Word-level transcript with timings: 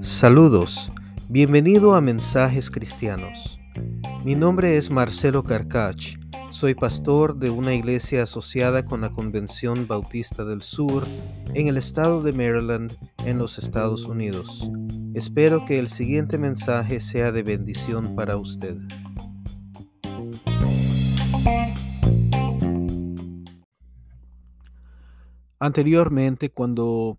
Saludos, 0.00 0.90
bienvenido 1.28 1.94
a 1.94 2.00
Mensajes 2.00 2.70
Cristianos. 2.70 3.58
Mi 4.24 4.34
nombre 4.34 4.76
es 4.76 4.90
Marcelo 4.90 5.42
Carcach, 5.42 6.16
soy 6.50 6.74
pastor 6.74 7.36
de 7.36 7.50
una 7.50 7.74
iglesia 7.74 8.22
asociada 8.22 8.84
con 8.84 9.00
la 9.00 9.10
Convención 9.10 9.86
Bautista 9.88 10.44
del 10.44 10.62
Sur 10.62 11.04
en 11.52 11.66
el 11.66 11.76
estado 11.76 12.22
de 12.22 12.32
Maryland, 12.32 12.96
en 13.24 13.38
los 13.38 13.58
Estados 13.58 14.06
Unidos. 14.06 14.70
Espero 15.14 15.64
que 15.64 15.78
el 15.78 15.88
siguiente 15.88 16.38
mensaje 16.38 17.00
sea 17.00 17.32
de 17.32 17.42
bendición 17.42 18.14
para 18.14 18.36
usted. 18.36 18.76
Anteriormente, 25.64 26.50
cuando 26.50 27.16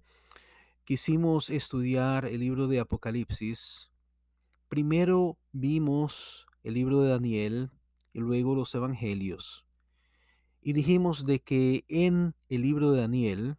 quisimos 0.84 1.50
estudiar 1.50 2.26
el 2.26 2.42
libro 2.42 2.68
de 2.68 2.80
Apocalipsis, 2.80 3.90
primero 4.68 5.40
vimos 5.52 6.46
el 6.62 6.76
libro 6.76 7.02
de 7.02 7.10
Daniel 7.10 7.72
y 8.14 8.20
luego 8.20 8.54
los 8.54 8.76
evangelios. 8.76 9.66
Y 10.62 10.74
dijimos 10.74 11.26
de 11.26 11.40
que 11.40 11.86
en 11.88 12.36
el 12.48 12.62
libro 12.62 12.92
de 12.92 13.02
Daniel 13.02 13.58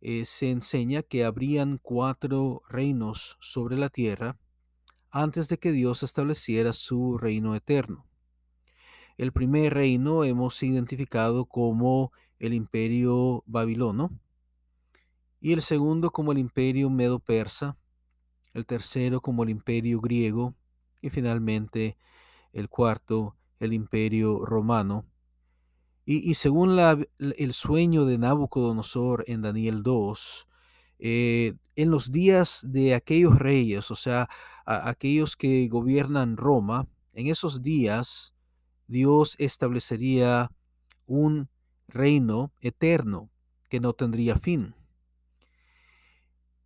eh, 0.00 0.24
se 0.24 0.50
enseña 0.50 1.04
que 1.04 1.24
habrían 1.24 1.78
cuatro 1.78 2.62
reinos 2.68 3.36
sobre 3.38 3.76
la 3.76 3.88
tierra 3.88 4.36
antes 5.12 5.48
de 5.48 5.58
que 5.58 5.70
Dios 5.70 6.02
estableciera 6.02 6.72
su 6.72 7.18
reino 7.18 7.54
eterno. 7.54 8.04
El 9.16 9.30
primer 9.30 9.74
reino 9.74 10.24
hemos 10.24 10.60
identificado 10.64 11.44
como 11.44 12.10
el 12.38 12.54
imperio 12.54 13.42
babilono, 13.46 14.10
y 15.40 15.52
el 15.52 15.62
segundo 15.62 16.10
como 16.10 16.32
el 16.32 16.38
imperio 16.38 16.90
medo-persa, 16.90 17.76
el 18.54 18.66
tercero 18.66 19.20
como 19.20 19.42
el 19.42 19.50
imperio 19.50 20.00
griego 20.00 20.54
y 21.02 21.10
finalmente 21.10 21.96
el 22.52 22.68
cuarto 22.68 23.36
el 23.60 23.72
imperio 23.72 24.44
romano. 24.44 25.04
Y, 26.08 26.34
según 26.34 26.78
el 27.18 27.52
sueño 27.52 28.04
de 28.04 28.16
Nabucodonosor 28.16 29.24
en 29.26 29.42
Daniel 29.42 29.82
2, 29.82 30.46
eh, 31.00 31.54
en 31.74 31.90
los 31.90 32.12
días 32.12 32.60
de 32.62 32.94
aquellos 32.94 33.36
reyes, 33.38 33.90
o 33.90 33.96
sea, 33.96 34.28
aquellos 34.64 35.36
que 35.36 35.66
gobiernan 35.66 36.36
Roma, 36.36 36.86
en 37.12 37.26
esos 37.26 37.60
días 37.60 38.34
Dios 38.86 39.34
establecería 39.38 40.52
un 41.06 41.48
reino 41.88 42.52
eterno 42.60 43.30
que 43.68 43.80
no 43.80 43.92
tendría 43.92 44.36
fin. 44.36 44.74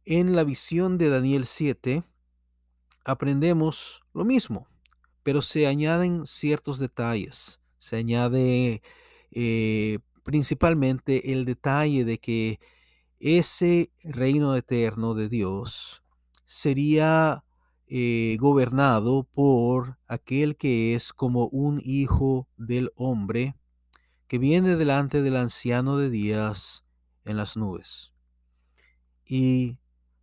En 0.04 0.34
la 0.34 0.44
visión 0.44 0.98
de 0.98 1.08
Daniel 1.08 1.46
7 1.46 2.02
aprendemos 3.04 4.02
lo 4.12 4.24
mismo, 4.24 4.66
pero 5.22 5.42
se 5.42 5.66
añaden 5.66 6.26
ciertos 6.26 6.78
detalles. 6.78 7.60
Se 7.78 7.96
añade 7.96 8.82
eh, 9.30 9.98
principalmente 10.22 11.32
el 11.32 11.44
detalle 11.44 12.04
de 12.04 12.18
que 12.18 12.60
ese 13.20 13.92
reino 14.02 14.56
eterno 14.56 15.14
de 15.14 15.28
Dios 15.28 16.02
sería 16.46 17.44
eh, 17.86 18.36
gobernado 18.40 19.24
por 19.24 19.98
aquel 20.06 20.56
que 20.56 20.94
es 20.94 21.12
como 21.12 21.46
un 21.48 21.80
hijo 21.84 22.48
del 22.56 22.92
hombre 22.96 23.56
que 24.30 24.38
viene 24.38 24.76
delante 24.76 25.22
del 25.22 25.34
anciano 25.34 25.96
de 25.96 26.08
días 26.08 26.84
en 27.24 27.36
las 27.36 27.56
nubes. 27.56 28.12
Y 29.24 29.80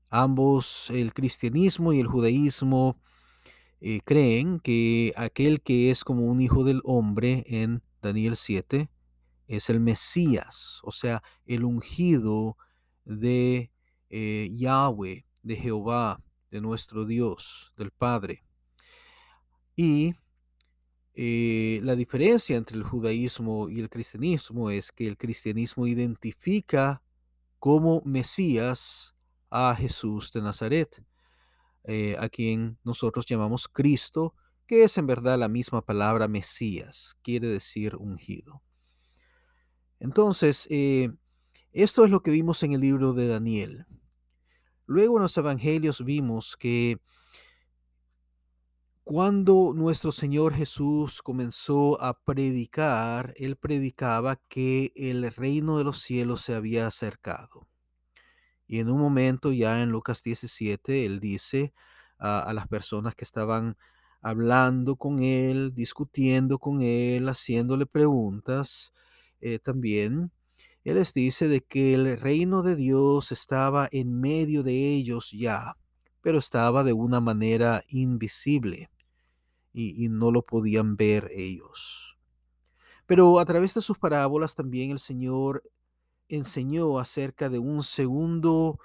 ambos, 0.10 0.90
el 0.92 1.14
cristianismo 1.14 1.92
y 1.92 2.00
el 2.00 2.08
judaísmo, 2.08 3.02
eh, 3.82 4.00
creen 4.06 4.62
que 4.62 5.14
aquel 5.18 5.62
que 5.62 5.92
es 5.92 6.06
como 6.06 6.24
un 6.24 6.40
hijo 6.40 6.64
del 6.64 6.80
hombre 6.86 7.44
en 7.48 7.84
Daniel 8.02 8.38
7 8.38 8.90
es 9.50 9.70
el 9.70 9.82
Mesías, 9.82 10.80
o 10.84 10.94
sea, 10.94 11.22
el 11.46 11.66
ungido 11.66 12.56
de 13.04 13.74
eh, 14.10 14.50
Yahweh, 14.54 15.26
de 15.44 15.56
Jehová, 15.58 16.24
de 16.50 16.62
nuestro 16.62 17.04
Dios, 17.04 17.74
del 17.76 17.92
Padre. 17.92 18.46
Y 19.76 20.16
eh, 21.20 21.80
la 21.82 21.96
diferencia 21.96 22.56
entre 22.56 22.78
el 22.78 22.84
judaísmo 22.84 23.70
y 23.70 23.80
el 23.80 23.90
cristianismo 23.90 24.70
es 24.70 24.92
que 24.92 25.08
el 25.08 25.18
cristianismo 25.18 25.88
identifica 25.88 27.02
como 27.58 28.04
Mesías 28.06 29.16
a 29.50 29.74
Jesús 29.76 30.32
de 30.32 30.44
Nazaret, 30.44 31.04
eh, 31.86 32.16
a 32.20 32.30
quien 32.30 32.78
nosotros 32.84 33.26
llamamos 33.26 33.68
Cristo, 33.68 34.36
que 34.68 34.84
es 34.84 34.96
en 35.00 35.08
verdad 35.08 35.40
la 35.40 35.48
misma 35.48 35.84
palabra 35.84 36.28
Mesías, 36.28 37.18
quiere 37.24 37.48
decir 37.48 37.96
ungido. 37.96 38.62
Entonces, 40.00 40.68
eh, 40.70 41.10
esto 41.72 42.06
es 42.06 42.12
lo 42.12 42.22
que 42.22 42.30
vimos 42.30 42.62
en 42.62 42.74
el 42.74 42.82
libro 42.82 43.14
de 43.14 43.28
Daniel. 43.28 43.88
Luego 44.86 45.18
en 45.18 45.24
los 45.24 45.36
evangelios 45.36 46.06
vimos 46.06 46.56
que 46.56 47.00
cuando 49.08 49.72
nuestro 49.74 50.12
Señor 50.12 50.54
Jesús 50.54 51.22
comenzó 51.22 52.00
a 52.02 52.20
predicar, 52.20 53.34
Él 53.38 53.56
predicaba 53.56 54.36
que 54.50 54.92
el 54.98 55.32
reino 55.32 55.78
de 55.78 55.86
los 55.86 56.02
cielos 56.02 56.42
se 56.42 56.54
había 56.54 56.88
acercado. 56.88 57.70
Y 58.68 58.80
en 58.80 58.90
un 58.90 59.00
momento 59.00 59.54
ya 59.54 59.82
en 59.82 59.92
Lucas 59.92 60.24
17, 60.24 61.06
Él 61.06 61.22
dice 61.22 61.74
a, 62.20 62.52
las 62.54 62.68
personas 62.68 63.16
que 63.16 63.24
estaban 63.24 63.78
hablando 64.22 64.98
con 64.98 65.24
Él, 65.24 65.74
discutiendo 65.74 66.60
con 66.60 66.82
Él, 66.82 67.30
haciéndole 67.30 67.86
preguntas, 67.86 68.92
eh, 69.40 69.58
también, 69.60 70.34
Él 70.84 70.96
les 70.96 71.14
dice 71.14 71.48
de 71.48 71.62
que 71.62 71.94
el 71.94 72.20
reino 72.20 72.62
de 72.62 72.76
Dios 72.76 73.32
estaba 73.32 73.88
en 73.90 74.20
medio 74.20 74.64
de 74.64 74.74
ellos 74.74 75.32
ya, 75.32 75.78
pero 76.22 76.40
estaba 76.40 76.84
de 76.84 76.92
una 76.92 77.22
manera 77.22 77.86
invisible 77.88 78.90
y, 79.74 80.10
no 80.10 80.32
lo 80.32 80.42
podían 80.44 80.96
ver 80.96 81.30
ellos. 81.34 82.18
Pero 83.06 83.40
a 83.40 83.46
través 83.46 83.74
de 83.74 83.82
sus 83.82 83.98
parábolas 83.98 84.56
también 84.56 84.92
el 84.92 85.00
Señor 85.00 85.64
enseñó 86.28 87.00
acerca 87.00 87.50
de 87.50 87.60
un 87.60 87.84
segundo 87.84 88.80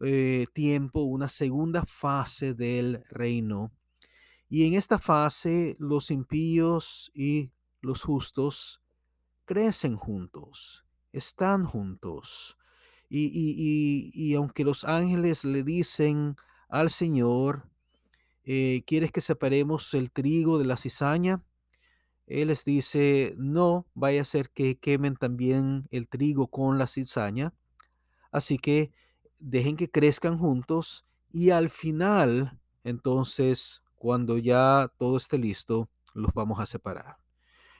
eh, 0.00 0.46
tiempo, 0.52 1.02
una 1.02 1.28
segunda 1.28 1.84
fase 1.84 2.54
del 2.54 3.04
reino. 3.10 3.72
Y 4.48 4.66
en 4.66 4.74
esta 4.74 4.98
fase 4.98 5.76
los 5.78 6.10
impíos 6.10 7.10
y 7.14 7.52
los 7.80 8.02
justos 8.02 8.82
crecen 9.44 9.96
juntos, 9.96 10.84
están 11.12 11.64
juntos. 11.64 12.56
y 13.08 14.34
aunque 14.34 14.64
los 14.64 14.84
ángeles 14.84 15.44
le 15.44 15.62
dicen 15.62 16.36
al 16.68 16.88
Señor, 16.88 17.71
eh, 18.44 18.82
¿quieres 18.86 19.12
que 19.12 19.20
separemos 19.20 19.94
el 19.94 20.10
trigo 20.10 20.58
de 20.58 20.64
la 20.64 20.76
cizaña? 20.76 21.42
Él 22.26 22.48
les 22.48 22.64
dice, 22.64 23.34
no, 23.36 23.86
vaya 23.94 24.22
a 24.22 24.24
ser 24.24 24.50
que 24.50 24.78
quemen 24.78 25.16
también 25.16 25.86
el 25.90 26.08
trigo 26.08 26.46
con 26.48 26.78
la 26.78 26.86
cizaña. 26.86 27.52
Así 28.30 28.58
que 28.58 28.92
dejen 29.38 29.76
que 29.76 29.90
crezcan 29.90 30.38
juntos 30.38 31.04
y 31.30 31.50
al 31.50 31.70
final, 31.70 32.58
entonces, 32.84 33.82
cuando 33.96 34.38
ya 34.38 34.92
todo 34.98 35.16
esté 35.16 35.38
listo, 35.38 35.88
los 36.14 36.32
vamos 36.34 36.60
a 36.60 36.66
separar. 36.66 37.16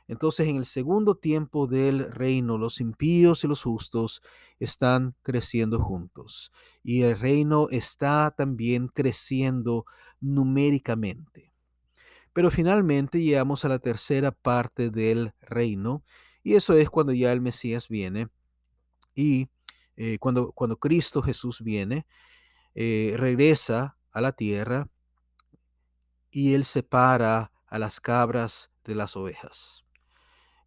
Entonces, 0.08 0.48
en 0.48 0.56
el 0.56 0.66
segundo 0.66 1.14
tiempo 1.16 1.66
del 1.66 2.10
reino, 2.12 2.58
los 2.58 2.80
impíos 2.80 3.44
y 3.44 3.48
los 3.48 3.62
justos 3.62 4.22
están 4.58 5.14
creciendo 5.22 5.80
juntos. 5.80 6.52
Y 6.82 7.02
el 7.02 7.18
reino 7.18 7.68
está 7.70 8.34
también 8.36 8.88
creciendo 8.88 9.86
numéricamente. 10.20 11.52
Pero 12.32 12.50
finalmente 12.50 13.20
llegamos 13.20 13.64
a 13.64 13.68
la 13.68 13.78
tercera 13.78 14.32
parte 14.32 14.90
del 14.90 15.32
reino, 15.40 16.02
y 16.42 16.54
eso 16.54 16.74
es 16.74 16.90
cuando 16.90 17.12
ya 17.12 17.32
el 17.32 17.40
Mesías 17.40 17.88
viene 17.88 18.28
y 19.14 19.48
eh, 19.96 20.18
cuando, 20.18 20.52
cuando 20.52 20.78
Cristo 20.78 21.22
Jesús 21.22 21.60
viene, 21.62 22.06
eh, 22.74 23.14
regresa 23.16 23.96
a 24.10 24.20
la 24.20 24.32
tierra 24.32 24.88
y 26.30 26.54
él 26.54 26.64
separa 26.64 27.52
a 27.66 27.78
las 27.78 28.00
cabras 28.00 28.70
de 28.84 28.94
las 28.94 29.16
ovejas. 29.16 29.84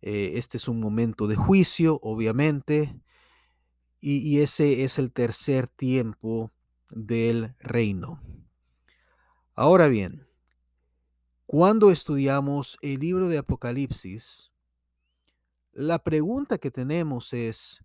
Eh, 0.06 0.38
este 0.38 0.57
es 0.57 0.68
un 0.68 0.80
momento 0.80 1.25
de 1.25 1.36
juicio, 1.36 2.00
obviamente, 2.04 3.02
y, 4.00 4.40
ese 4.42 4.84
es 4.84 5.00
el 5.00 5.12
tercer 5.12 5.68
tiempo 5.68 6.52
del 6.92 7.56
reino. 7.57 8.22
Ahora 9.56 9.88
bien, 9.88 10.28
cuando 11.48 11.90
estudiamos 11.90 12.78
el 12.84 13.00
libro 13.00 13.30
de 13.30 13.40
Apocalipsis, 13.40 14.52
la 15.72 15.98
pregunta 15.98 16.60
que 16.60 16.69
tenemos 16.69 17.34
es, 17.34 17.84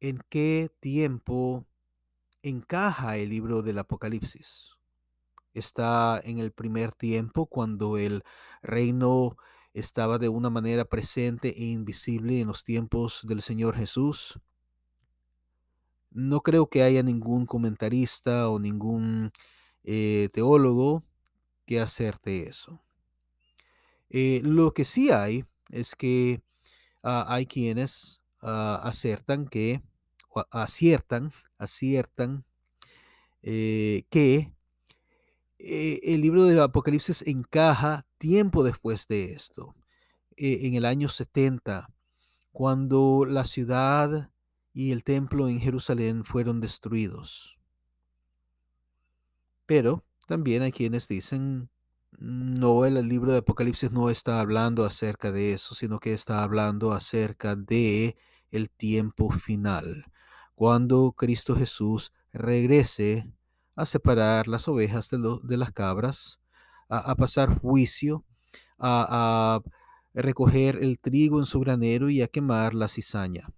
en 0.00 0.20
qué 0.30 0.70
tiempo 0.80 1.66
encaja 2.42 3.18
el 3.18 3.28
libro 3.28 3.60
del 3.60 3.78
Apocalipsis. 3.78 4.70
Está 5.52 6.18
en 6.24 6.38
el 6.38 6.50
primer 6.52 6.94
tiempo 6.94 7.44
cuando 7.44 7.98
el 7.98 8.22
reino 8.62 9.36
estaba 9.74 10.18
de 10.18 10.28
una 10.28 10.50
manera 10.50 10.84
presente 10.84 11.48
e 11.56 11.64
invisible 11.66 12.40
en 12.40 12.48
los 12.48 12.64
tiempos 12.64 13.26
del 13.26 13.40
Señor 13.42 13.76
Jesús. 13.76 14.38
No 16.10 16.42
creo 16.42 16.68
que 16.68 16.82
haya 16.82 17.02
ningún 17.02 17.46
comentarista 17.46 18.48
o 18.50 18.58
ningún 18.58 19.32
eh, 19.84 20.28
teólogo 20.32 21.02
que 21.66 21.80
acerte 21.80 22.48
eso. 22.48 22.82
Eh, 24.10 24.42
lo 24.44 24.74
que 24.74 24.84
sí 24.84 25.10
hay 25.10 25.44
es 25.70 25.96
que 25.96 26.42
ah, 27.02 27.24
hay 27.28 27.46
quienes 27.46 28.20
ah, 28.42 28.80
acertan 28.84 29.46
que, 29.46 29.82
aciertan, 30.50 31.32
aciertan 31.58 32.44
eh, 33.42 34.04
que 34.10 34.52
el 35.64 36.20
libro 36.20 36.44
de 36.44 36.60
Apocalipsis 36.60 37.22
encaja 37.26 38.04
tiempo 38.18 38.64
después 38.64 39.06
de 39.06 39.32
esto, 39.32 39.74
en 40.36 40.74
el 40.74 40.84
año 40.84 41.08
70, 41.08 41.88
cuando 42.50 43.24
la 43.26 43.44
ciudad 43.44 44.30
y 44.74 44.90
el 44.92 45.04
templo 45.04 45.48
en 45.48 45.60
Jerusalén 45.60 46.24
fueron 46.24 46.60
destruidos. 46.60 47.58
Pero 49.66 50.04
también 50.26 50.62
hay 50.62 50.72
quienes 50.72 51.06
dicen, 51.06 51.70
no, 52.18 52.84
el 52.84 52.94
libro 53.08 53.32
de 53.32 53.38
Apocalipsis 53.38 53.90
no 53.92 54.10
está 54.10 54.40
hablando 54.40 54.84
acerca 54.84 55.30
de 55.30 55.52
eso, 55.52 55.74
sino 55.74 56.00
que 56.00 56.12
está 56.12 56.42
hablando 56.42 56.92
acerca 56.92 57.54
de 57.54 58.16
el 58.50 58.68
tiempo 58.68 59.30
final, 59.30 60.06
cuando 60.54 61.12
Cristo 61.12 61.56
Jesús 61.56 62.12
regrese 62.32 63.32
a 63.74 63.86
separar 63.86 64.48
las 64.48 64.68
ovejas 64.68 65.08
de, 65.10 65.56
las 65.56 65.72
cabras, 65.72 66.40
a, 66.88 67.14
pasar 67.16 67.58
juicio, 67.60 68.24
a, 68.78 69.60
a 70.14 70.20
recoger 70.20 70.76
el 70.76 70.98
trigo 70.98 71.38
en 71.38 71.46
su 71.46 71.60
granero 71.60 72.10
y 72.10 72.22
a 72.22 72.28
quemar 72.28 72.74
la 72.74 72.88
cizaña. 72.88 73.48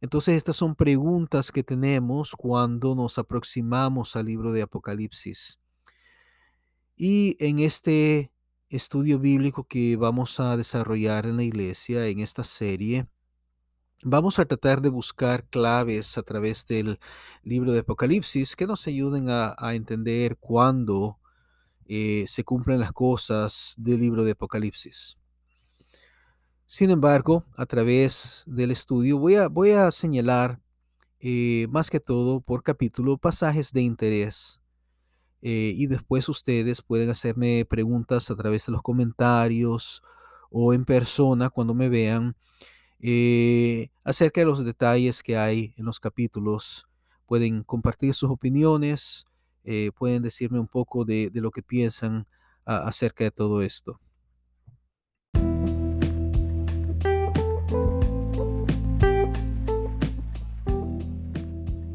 Entonces 0.00 0.36
estas 0.36 0.56
son 0.56 0.74
preguntas 0.74 1.52
que 1.52 1.62
tenemos 1.62 2.32
cuando 2.32 2.94
nos 2.94 3.18
aproximamos 3.18 4.16
al 4.16 4.26
libro 4.26 4.52
de 4.52 4.62
Apocalipsis. 4.62 5.58
Y 6.96 7.36
en 7.38 7.58
este 7.58 8.30
estudio 8.68 9.18
bíblico 9.18 9.64
que 9.64 9.96
vamos 9.96 10.38
a 10.38 10.56
desarrollar 10.56 11.26
en 11.26 11.36
la 11.36 11.42
iglesia, 11.42 12.06
en 12.06 12.20
esta 12.20 12.44
serie, 12.44 13.06
vamos 14.02 14.38
a 14.38 14.44
tratar 14.46 14.80
de 14.80 14.88
buscar 14.88 15.44
claves 15.44 16.16
a 16.16 16.22
través 16.22 16.66
del 16.66 16.98
libro 17.42 17.72
de 17.72 17.80
Apocalipsis 17.80 18.56
que 18.56 18.66
nos 18.66 18.86
ayuden 18.86 19.26
a, 19.28 19.54
entender 19.74 20.36
cuándo 20.38 21.18
eh, 21.86 22.24
se 22.26 22.44
cumplen 22.44 22.80
las 22.80 22.92
cosas 22.92 23.74
del 23.76 24.00
libro 24.00 24.24
de 24.24 24.32
Apocalipsis. 24.32 25.16
Sin 26.64 26.90
embargo, 26.90 27.44
a 27.56 27.66
través 27.66 28.44
del 28.46 28.70
estudio 28.70 29.18
voy 29.18 29.70
a, 29.72 29.90
señalar 29.90 30.60
eh, 31.18 31.66
más 31.70 31.90
que 31.90 32.00
todo 32.00 32.40
por 32.40 32.62
capítulo 32.62 33.18
pasajes 33.18 33.72
de 33.72 33.82
interés 33.82 34.60
eh, 35.42 35.74
y 35.76 35.86
después 35.86 36.28
ustedes 36.28 36.80
pueden 36.80 37.10
hacerme 37.10 37.66
preguntas 37.68 38.30
a 38.30 38.36
través 38.36 38.66
de 38.66 38.72
los 38.72 38.82
comentarios 38.82 40.02
o 40.50 40.72
en 40.72 40.84
persona 40.84 41.50
cuando 41.50 41.74
me 41.74 41.88
vean 41.88 42.36
eh, 43.02 43.88
acerca 44.04 44.40
de 44.40 44.46
los 44.46 44.64
detalles 44.64 45.22
que 45.22 45.36
hay 45.36 45.74
en 45.76 45.84
los 45.84 46.00
capítulos. 46.00 46.86
Pueden 47.26 47.62
compartir 47.62 48.14
sus 48.14 48.30
opiniones, 48.30 49.26
pueden 49.96 50.22
decirme 50.22 50.58
un 50.58 50.66
poco 50.66 51.04
de, 51.04 51.30
lo 51.34 51.52
que 51.52 51.62
piensan 51.62 52.26
acerca 52.64 53.24
de 53.24 53.30
todo 53.30 53.62
esto. 53.62 54.00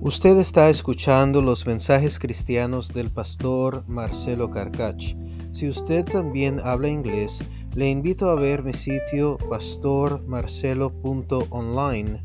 Usted 0.05 0.37
está 0.37 0.69
escuchando 0.69 1.41
los 1.41 1.65
mensajes 1.65 2.19
cristianos 2.19 2.93
del 2.93 3.09
pastor 3.09 3.83
Marcelo 3.87 4.51
Carcach. 4.51 5.15
Si 5.51 5.67
usted 5.67 6.05
también 6.05 6.59
habla 6.63 6.89
inglés, 6.89 7.43
le 7.75 7.89
invito 7.89 8.29
a 8.29 8.35
ver 8.35 8.63
mi 8.63 8.73
sitio 8.73 9.37
pastormarcelo.online. 9.49 12.23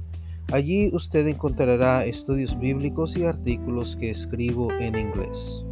Allí 0.53 0.91
usted 0.95 1.27
encontrará 1.27 2.05
estudios 2.05 2.57
bíblicos 2.57 3.17
y 3.17 3.25
artículos 3.25 3.97
que 3.97 4.11
escribo 4.11 4.71
en 4.71 4.97
inglés. 4.97 5.65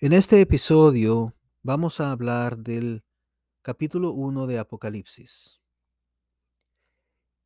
En 0.00 0.12
este 0.12 0.40
episodio 0.40 1.32
vamos 1.62 2.00
a 2.00 2.10
hablar 2.10 2.58
del 2.58 3.04
capítulo 3.62 4.10
1 4.10 4.48
de 4.48 4.58
Apocalipsis. 4.58 5.60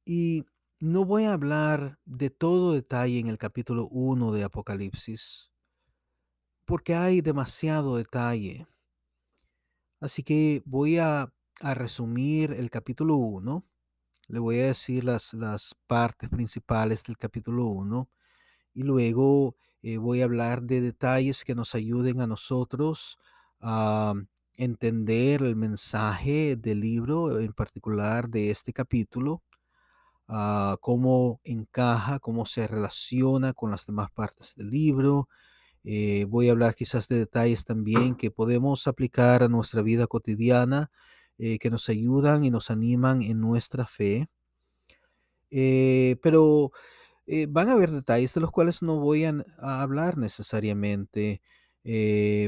Y 0.07 0.47
no 0.79 1.05
voy 1.05 1.25
a 1.25 1.35
hablar 1.35 1.99
de 2.07 2.31
todo 2.31 2.73
detalle 2.73 3.19
en 3.19 3.29
el 3.29 3.37
capítulo 3.37 3.87
1 3.89 4.33
de 4.33 4.45
Apocalipsis, 4.45 5.51
porque 6.71 6.95
hay 6.95 7.21
demasiado 7.21 7.97
detalle. 7.97 8.65
Así 10.01 10.23
que 10.23 10.63
voy 10.65 10.99
a, 10.99 11.33
resumir 11.61 12.53
el 12.53 12.71
capítulo 12.71 13.17
1. 13.17 13.65
Le 14.29 14.39
voy 14.39 14.61
a 14.61 14.67
decir 14.67 15.03
las, 15.03 15.35
partes 15.89 16.29
principales 16.29 17.03
del 17.03 17.19
capítulo 17.19 17.67
1 17.67 18.09
y 18.75 18.85
luego 18.85 19.57
eh, 19.83 19.97
voy 19.97 20.23
a 20.23 20.27
hablar 20.27 20.63
de 20.63 20.81
detalles 20.81 21.45
que 21.45 21.57
nos 21.57 21.75
ayuden 21.75 22.21
a 22.21 22.29
nosotros 22.29 23.19
a 23.61 24.15
entender 24.57 25.43
el 25.43 25.57
mensaje 25.57 26.55
del 26.55 26.81
libro, 26.81 27.41
en 27.41 27.53
particular 27.53 28.29
de 28.29 28.53
este 28.53 28.73
capítulo 28.73 29.43
cómo 30.81 31.41
encaja, 31.43 32.21
cómo 32.21 32.47
se 32.47 32.69
relaciona 32.69 33.53
con 33.55 33.73
las 33.73 33.87
demás 33.87 34.11
partes 34.13 34.55
del 34.55 34.71
libro. 34.71 35.29
Eh, 35.85 36.27
voy 36.29 36.49
a 36.49 36.53
hablar 36.53 36.75
quizás 36.75 37.09
de 37.09 37.17
detalles 37.19 37.65
también 37.65 38.15
que 38.15 38.31
podemos 38.31 38.87
aplicar 38.87 39.43
a 39.43 39.49
nuestra 39.49 39.83
vida 39.83 40.07
cotidiana, 40.07 40.91
eh, 41.39 41.59
que 41.59 41.71
nos 41.71 41.89
ayudan 41.89 42.45
y 42.45 42.51
nos 42.51 42.71
animan 42.71 43.23
en 43.23 43.41
nuestra 43.41 43.87
fe. 43.87 44.29
Eh, 45.51 46.17
pero 46.23 46.71
van 47.49 47.69
a 47.69 47.73
haber 47.73 47.91
detalles 47.93 48.35
de 48.35 48.41
los 48.41 48.51
cuales 48.51 48.83
no 48.83 48.99
voy 48.99 49.25
a, 49.25 49.35
a 49.59 49.83
hablar 49.83 50.19
necesariamente 50.19 51.41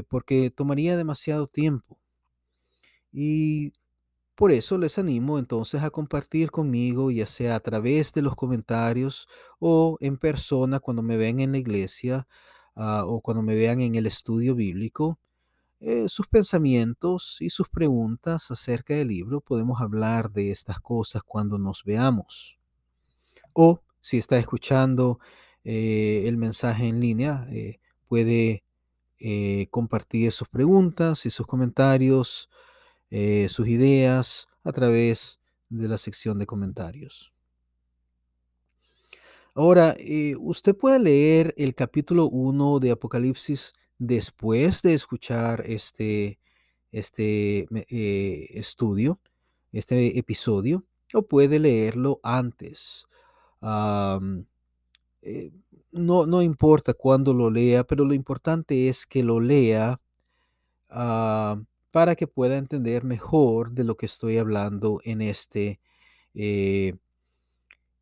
porque 0.09 0.51
tomaría 0.51 0.97
demasiado 0.97 1.47
tiempo. 1.47 1.99
Y 3.13 3.73
por 4.35 4.51
eso 4.51 4.77
les 4.77 4.97
animo 4.97 5.39
entonces 5.39 5.83
a 5.83 5.91
compartir 5.91 6.51
conmigo, 6.51 7.11
ya 7.11 7.25
sea 7.27 7.55
a 7.55 7.59
través 7.59 8.13
de 8.13 8.21
los 8.23 8.35
comentarios 8.35 9.27
o 9.59 9.97
en 10.01 10.17
persona 10.17 10.79
cuando 10.79 11.03
me 11.03 11.17
vean 11.17 11.39
en 11.39 11.53
la 11.53 11.59
iglesia 11.59 12.27
ah, 12.75 13.03
o 13.05 13.21
cuando 13.21 13.41
me 13.43 13.55
vean 13.55 13.79
en 13.81 13.95
el 13.95 14.05
estudio 14.05 14.55
bíblico, 14.55 15.19
eh, 15.85 16.07
sus 16.07 16.27
pensamientos 16.27 17.37
y 17.41 17.49
sus 17.49 17.67
preguntas 17.67 18.49
acerca 18.51 18.93
del 18.95 19.09
libro. 19.09 19.41
Podemos 19.41 19.81
hablar 19.81 20.31
de 20.31 20.49
estas 20.49 20.79
cosas 20.79 21.23
cuando 21.23 21.59
nos 21.59 21.83
veamos. 21.83 22.57
O 23.51 23.81
si 23.99 24.17
está 24.17 24.37
escuchando 24.37 25.19
eh, 25.65 26.23
el 26.25 26.37
mensaje 26.37 26.87
en 26.87 27.01
línea, 27.01 27.45
eh, 27.49 27.79
puede 28.07 28.63
compartir 29.71 30.33
sus 30.33 30.49
preguntas 30.49 31.25
y 31.25 31.29
sus 31.29 31.47
comentarios 31.47 32.49
sus 33.47 33.67
ideas 33.69 34.47
a 34.65 34.73
través 34.73 35.39
de 35.69 35.87
la 35.87 35.97
sección 35.97 36.39
de 36.39 36.45
comentarios. 36.45 37.32
Ahora, 39.55 39.95
eh, 39.99 40.35
usted 40.39 40.75
puede 40.75 40.99
leer 40.99 41.53
el 41.57 41.75
capítulo 41.75 42.27
1 42.27 42.79
de 42.79 42.91
Apocalipsis 42.91 43.73
después 43.99 44.81
de 44.81 44.95
escuchar 44.95 45.61
este, 45.67 46.39
este 46.91 47.67
eh, 47.89 48.47
estudio, 48.53 49.19
este 49.71 50.17
episodio, 50.17 50.83
o 51.13 51.21
puede 51.23 51.59
leerlo 51.59 52.19
antes. 52.23 53.05
no, 53.61 54.45
no 56.25 56.41
importa 56.41 56.93
cuándo 56.93 57.33
lo 57.33 57.49
lea, 57.51 57.83
pero 57.83 58.05
lo 58.05 58.13
importante 58.13 58.89
es 58.89 59.05
que 59.05 59.23
lo 59.23 59.39
lea 59.39 60.01
ah, 60.89 61.61
para 61.91 62.15
que 62.15 62.27
pueda 62.27 62.57
entender 62.57 63.03
mejor 63.03 63.71
de 63.71 63.83
lo 63.83 63.97
que 63.97 64.07
estoy 64.07 64.37
hablando 64.39 64.99
en 65.03 65.21
este, 65.21 65.79
eh, 66.33 66.95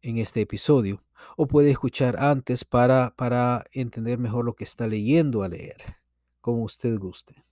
en 0.01 0.17
este 0.17 0.41
episodio. 0.41 1.03
O 1.37 1.47
puede 1.47 1.71
escuchar 1.71 2.17
antes 2.19 2.65
para, 2.65 3.13
para 3.15 3.63
entender 3.71 4.17
mejor 4.17 4.45
lo 4.45 4.55
que 4.55 4.63
está 4.63 4.87
leyendo 4.87 5.43
a 5.43 5.47
leer, 5.47 5.97
como 6.41 6.63
usted 6.63 6.97
guste. 6.97 7.43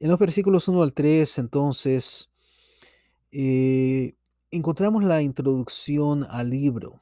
En 0.00 0.10
los 0.10 0.18
versículos 0.18 0.66
1 0.68 0.82
al 0.82 0.92
3, 0.92 1.38
entonces, 1.38 2.30
eh, 3.32 4.14
encontramos 4.50 5.04
la 5.04 5.22
introducción 5.22 6.26
al 6.28 6.50
libro 6.50 7.00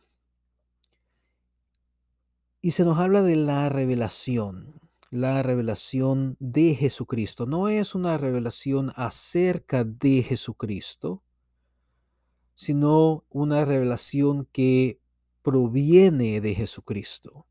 y 2.60 2.70
se 2.70 2.84
nos 2.84 2.98
habla 2.98 3.22
de 3.22 3.36
la 3.36 3.68
revelación, 3.68 4.80
la 5.10 5.42
revelación 5.42 6.36
de 6.38 6.76
Jesucristo. 6.76 7.44
No 7.44 7.68
es 7.68 7.96
una 7.96 8.16
revelación 8.16 8.92
acerca 8.94 9.84
de 9.84 10.22
Jesucristo, 10.22 11.22
sino 12.62 13.24
una 13.28 13.64
revelación 13.64 14.46
que 14.52 15.00
proviene 15.42 16.40
de 16.40 16.54
Jesucristo. 16.54 17.44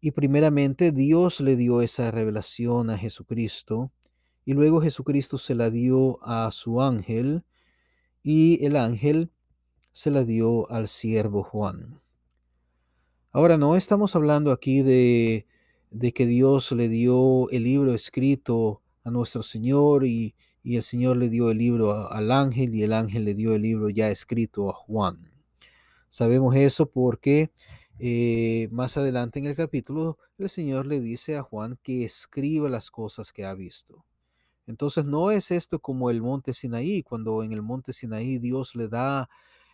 Y 0.00 0.12
primeramente 0.12 0.92
Dios 0.92 1.40
le 1.42 1.56
dio 1.56 1.82
esa 1.82 2.10
revelación 2.10 2.88
a 2.88 2.96
Jesucristo 2.96 3.92
y 4.46 4.54
luego 4.54 4.80
Jesucristo 4.80 5.36
se 5.36 5.54
la 5.54 5.68
dio 5.68 6.18
a 6.24 6.50
su 6.52 6.80
ángel 6.80 7.44
y 8.22 8.64
el 8.64 8.76
ángel 8.76 9.30
se 9.92 10.10
la 10.10 10.24
dio 10.24 10.70
al 10.70 10.88
siervo 10.88 11.42
Juan. 11.42 12.00
Ahora, 13.30 13.58
no 13.58 13.76
estamos 13.76 14.16
hablando 14.16 14.52
aquí 14.52 14.82
de, 14.82 15.46
de 15.90 16.12
que 16.14 16.24
Dios 16.24 16.72
le 16.72 16.88
dio 16.88 17.50
el 17.50 17.64
libro 17.64 17.92
escrito 17.92 18.80
a 19.04 19.10
nuestro 19.10 19.42
Señor 19.42 20.06
y, 20.06 20.34
y 20.66 20.74
el 20.74 20.82
Señor 20.82 21.16
le 21.16 21.28
dio 21.28 21.52
el 21.52 21.58
libro 21.58 22.10
al 22.10 22.32
ángel 22.32 22.74
y 22.74 22.82
el 22.82 22.92
ángel 22.92 23.24
le 23.24 23.34
dio 23.34 23.54
el 23.54 23.62
libro 23.62 23.88
ya 23.88 24.10
escrito 24.10 24.68
a 24.68 24.72
Juan. 24.72 25.30
Sabemos 26.08 26.56
eso 26.56 26.90
porque 26.90 27.52
eh, 28.00 28.66
más 28.72 28.96
adelante 28.96 29.38
en 29.38 29.44
el 29.44 29.54
capítulo 29.54 30.18
el 30.38 30.48
Señor 30.48 30.86
le 30.86 31.00
dice 31.00 31.36
a 31.36 31.44
Juan 31.44 31.78
que 31.84 32.04
escriba 32.04 32.68
las 32.68 32.90
cosas 32.90 33.32
que 33.32 33.44
ha 33.44 33.54
visto. 33.54 34.04
Entonces 34.66 35.04
no 35.04 35.30
es 35.30 35.52
esto 35.52 35.78
como 35.78 36.10
el 36.10 36.20
monte 36.20 36.52
Sinaí, 36.52 37.04
cuando 37.04 37.44
en 37.44 37.52
el 37.52 37.62
monte 37.62 37.92
Sinaí 37.92 38.38
Dios 38.38 38.74
le 38.74 38.88
da 38.88 39.30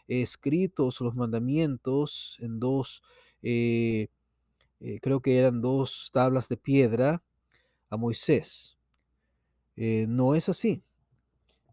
escritos 0.09 1.01
los 1.01 1.15
mandamientos 1.15 2.37
en 2.43 2.61
dos, 2.61 3.03
eh, 3.41 4.09
eh, 4.81 4.99
creo 5.01 5.21
que 5.21 5.39
eran 5.39 5.63
dos 5.63 6.11
tablas 6.13 6.51
de 6.51 6.59
piedra 6.59 7.23
a 7.89 7.97
Moisés. 7.97 8.77
No 9.77 10.35
es 10.35 10.49
así. 10.49 10.83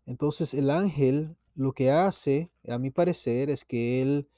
Entonces 0.06 0.54
el 0.54 0.70
ángel 0.70 1.36
lo 1.56 1.74
que 1.74 1.92
hace, 1.92 2.52
a 2.68 2.78
mi 2.78 2.90
parecer, 2.92 3.50
es 3.50 3.66
que 3.66 4.02
él 4.02 4.30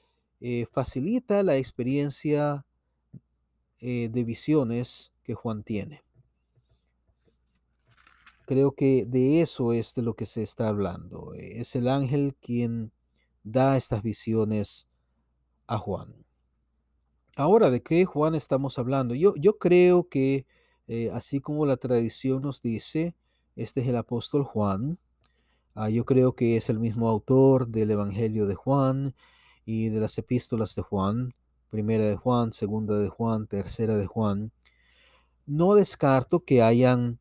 facilita 0.72 1.42
la 1.42 1.56
experiencia 1.56 2.66
de 3.80 4.24
visiones 4.24 5.12
que 5.22 5.34
Juan 5.34 5.62
tiene. 5.62 6.02
Creo 8.44 8.72
que 8.72 9.06
de 9.06 9.40
eso 9.40 9.72
es 9.72 9.94
de 9.94 10.02
lo 10.02 10.14
que 10.14 10.26
se 10.26 10.42
está 10.42 10.68
hablando. 10.68 11.32
Es 11.34 11.76
el 11.76 11.88
ángel 11.88 12.34
quien 12.40 12.92
da 13.44 13.76
estas 13.76 14.02
visiones 14.02 14.88
a 15.66 15.78
Juan. 15.78 16.14
Ahora, 17.36 17.70
¿de 17.70 17.82
qué 17.82 18.04
Juan 18.04 18.34
estamos 18.34 18.78
hablando? 18.78 19.14
Yo, 19.14 19.34
yo 19.36 19.58
creo 19.58 20.08
que, 20.08 20.46
eh, 20.86 21.10
así 21.12 21.40
como 21.40 21.64
la 21.64 21.76
tradición 21.76 22.42
nos 22.42 22.60
dice, 22.60 23.14
este 23.56 23.80
es 23.80 23.88
el 23.88 23.96
apóstol 23.96 24.44
Juan. 24.44 24.98
Ah, 25.74 25.88
yo 25.88 26.04
creo 26.04 26.34
que 26.34 26.56
es 26.56 26.68
el 26.68 26.78
mismo 26.78 27.08
autor 27.08 27.68
del 27.68 27.90
Evangelio 27.90 28.46
de 28.46 28.54
Juan 28.54 29.14
y 29.64 29.88
de 29.88 30.00
las 30.00 30.18
epístolas 30.18 30.74
de 30.74 30.82
Juan, 30.82 31.34
primera 31.70 32.04
de 32.04 32.16
Juan, 32.16 32.52
segunda 32.52 32.98
de 32.98 33.08
Juan, 33.08 33.46
tercera 33.46 33.96
de 33.96 34.06
Juan. 34.06 34.52
No 35.46 35.74
descarto 35.74 36.44
que 36.44 36.62
hayan 36.62 37.18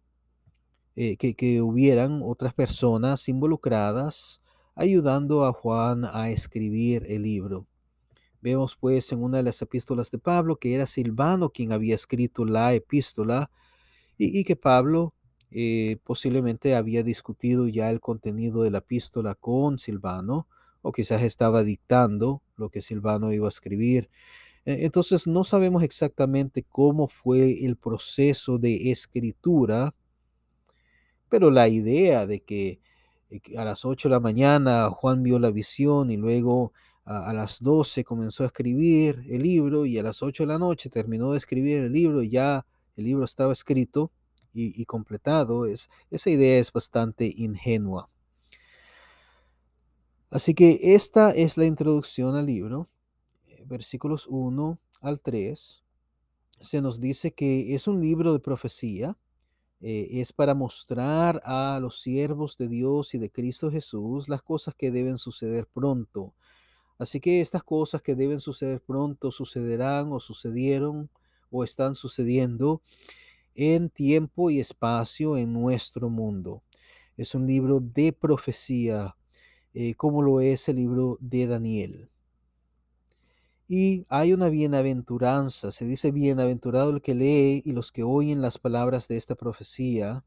eh, 0.95 1.15
que, 1.15 1.61
hubieran 1.61 2.21
otras 2.21 2.53
personas 2.53 3.29
involucradas 3.29 4.41
ayudando 4.75 5.45
a 5.45 5.53
Juan 5.53 6.03
a 6.05 6.29
escribir 6.29 7.03
el 7.07 7.23
libro. 7.23 7.65
Vemos 8.41 8.75
pues 8.75 9.11
en 9.13 9.23
una 9.23 9.37
de 9.37 9.43
las 9.43 9.61
epístolas 9.61 10.11
de 10.11 10.17
Pablo 10.17 10.57
que 10.57 10.75
era 10.75 10.85
Silvano 10.85 11.49
quien 11.49 11.71
había 11.71 11.95
escrito 11.95 12.43
la 12.43 12.73
epístola 12.73 13.49
y, 14.17 14.43
que 14.43 14.55
Pablo 14.55 15.13
eh, 15.51 15.97
posiblemente 16.03 16.75
había 16.75 17.03
discutido 17.03 17.67
ya 17.67 17.89
el 17.89 17.99
contenido 17.99 18.63
de 18.63 18.71
la 18.71 18.79
epístola 18.79 19.35
con 19.35 19.77
Silvano 19.77 20.47
o 20.81 20.91
quizás 20.91 21.21
estaba 21.21 21.63
dictando 21.63 22.41
lo 22.57 22.69
que 22.69 22.81
Silvano 22.81 23.31
iba 23.33 23.47
a 23.47 23.49
escribir. 23.49 24.09
E, 24.65 24.85
entonces 24.85 25.27
no 25.27 25.43
sabemos 25.43 25.83
exactamente 25.83 26.63
cómo 26.63 27.07
fue 27.07 27.65
el 27.65 27.75
proceso 27.77 28.57
de 28.57 28.91
escritura 28.91 29.93
pero 31.31 31.49
la 31.49 31.69
idea 31.69 32.27
de 32.27 32.41
que 32.41 32.81
eh, 33.29 33.41
a 33.57 33.63
las 33.63 33.85
8 33.85 34.09
de 34.09 34.15
la 34.15 34.19
mañana 34.19 34.89
Juan 34.89 35.23
vio 35.23 35.39
la 35.39 35.49
visión 35.49 36.11
y 36.11 36.17
luego 36.17 36.73
a, 37.05 37.33
las 37.33 37.61
12 37.61 38.03
comenzó 38.03 38.43
a 38.43 38.47
escribir 38.47 39.23
el 39.29 39.41
libro 39.41 39.85
y 39.85 39.97
a 39.97 40.03
las 40.03 40.21
8 40.21 40.43
de 40.43 40.47
la 40.47 40.59
noche 40.59 40.89
terminó 40.89 41.31
de 41.31 41.37
escribir 41.37 41.85
el 41.85 41.93
libro 41.93 42.21
y 42.21 42.29
ya 42.29 42.65
el 42.97 43.05
libro 43.05 43.23
estaba 43.23 43.53
escrito 43.53 44.11
y, 44.53 44.85
completado, 44.85 45.65
es, 45.65 45.89
esa 46.09 46.29
idea 46.29 46.59
es 46.59 46.71
bastante 46.71 47.31
ingenua. 47.35 48.09
Así 50.29 50.53
que 50.53 50.95
esta 50.95 51.31
es 51.31 51.57
la 51.57 51.65
introducción 51.65 52.35
al 52.35 52.45
libro, 52.45 52.89
eh, 53.47 53.63
versículos 53.65 54.27
1 54.27 54.79
al 55.01 55.19
3. 55.19 55.83
Se 56.61 56.81
nos 56.81 57.01
dice 57.01 57.33
que 57.33 57.75
es 57.75 57.87
un 57.87 57.99
libro 57.99 58.31
de 58.31 58.39
profecía, 58.39 59.17
eh, 59.81 60.21
es 60.21 60.31
para 60.31 60.53
mostrar 60.53 61.41
a 61.43 61.79
los 61.81 62.01
siervos 62.01 62.55
de 62.57 62.67
Dios 62.67 63.15
y 63.15 63.17
de 63.17 63.31
Cristo 63.31 63.71
Jesús 63.71 64.29
las 64.29 64.43
cosas 64.43 64.75
que 64.75 64.91
deben 64.91 65.17
suceder 65.17 65.67
pronto. 65.67 66.33
Así 66.99 67.19
que 67.19 67.41
estas 67.41 67.63
cosas 67.63 68.01
que 68.03 68.13
deben 68.15 68.39
suceder 68.39 68.79
pronto 68.79 69.31
sucederán 69.31 70.11
o 70.11 70.19
sucedieron 70.19 71.09
o 71.49 71.63
están 71.63 71.95
sucediendo 71.95 72.83
en 73.55 73.89
tiempo 73.89 74.49
y 74.49 74.59
espacio 74.59 75.37
en 75.37 75.53
nuestro 75.53 76.09
mundo. 76.09 76.63
Es 77.17 77.35
un 77.35 77.47
libro 77.47 77.79
de 77.79 78.13
profecía, 78.13 79.15
eh, 79.73 79.95
como 79.95 80.21
lo 80.21 80.41
es 80.41 80.69
el 80.69 80.77
libro 80.77 81.17
de 81.19 81.47
Daniel. 81.47 82.09
Y 83.67 84.05
hay 84.09 84.33
una 84.33 84.49
bienaventuranza, 84.49 85.71
se 85.71 85.85
dice 85.85 86.11
bienaventurado 86.11 86.89
el 86.89 87.01
que 87.01 87.15
lee 87.15 87.61
y 87.63 87.71
los 87.71 87.91
que 87.91 88.03
oyen 88.03 88.41
las 88.41 88.57
palabras 88.57 89.07
de 89.07 89.15
esta 89.15 89.35
profecía 89.35 90.25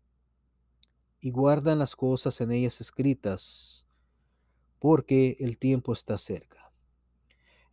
y 1.21 1.31
guardan 1.31 1.79
las 1.79 1.95
cosas 1.95 2.41
en 2.41 2.53
ellas 2.53 2.81
escritas, 2.81 3.87
porque 4.79 5.37
el 5.41 5.59
tiempo 5.59 5.93
está 5.93 6.17
cerca. 6.17 6.64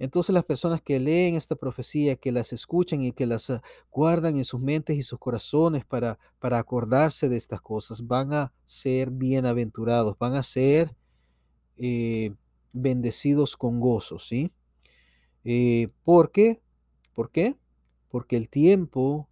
Entonces 0.01 0.34
las 0.34 0.46
personas 0.46 0.81
que 0.81 1.00
leen 1.00 1.36
esta 1.36 1.55
profecía, 1.55 2.15
que 2.15 2.31
las 2.31 2.53
escuchan 2.53 3.03
y 3.03 3.12
que 3.12 3.27
las 3.27 3.51
ah, 3.51 3.62
guardan 3.91 4.36
en 4.36 4.46
sus 4.46 4.60
mentes 4.60 4.98
y 4.98 5.03
sus 5.03 5.20
corazones 5.20 5.86
para, 5.86 6.17
para 6.39 6.58
acordarse 6.58 7.29
de 7.29 7.38
estas 7.38 7.62
cosas, 7.62 8.08
van 8.08 8.34
a 8.34 8.51
ser 8.65 9.12
bienaventurados, 9.12 10.17
van 10.17 10.34
a 10.34 10.41
ser 10.41 10.96
eh, 11.77 12.34
bendecidos 12.74 13.55
con 13.55 13.79
gozo, 13.79 14.17
¿sí? 14.17 14.51
Eh, 15.43 15.89
¿Por 16.03 16.31
qué? 16.31 16.63
¿Por 17.13 17.29
qué? 17.29 17.55
Porque 18.10 18.38
el 18.38 18.50
tiempo 18.50 19.29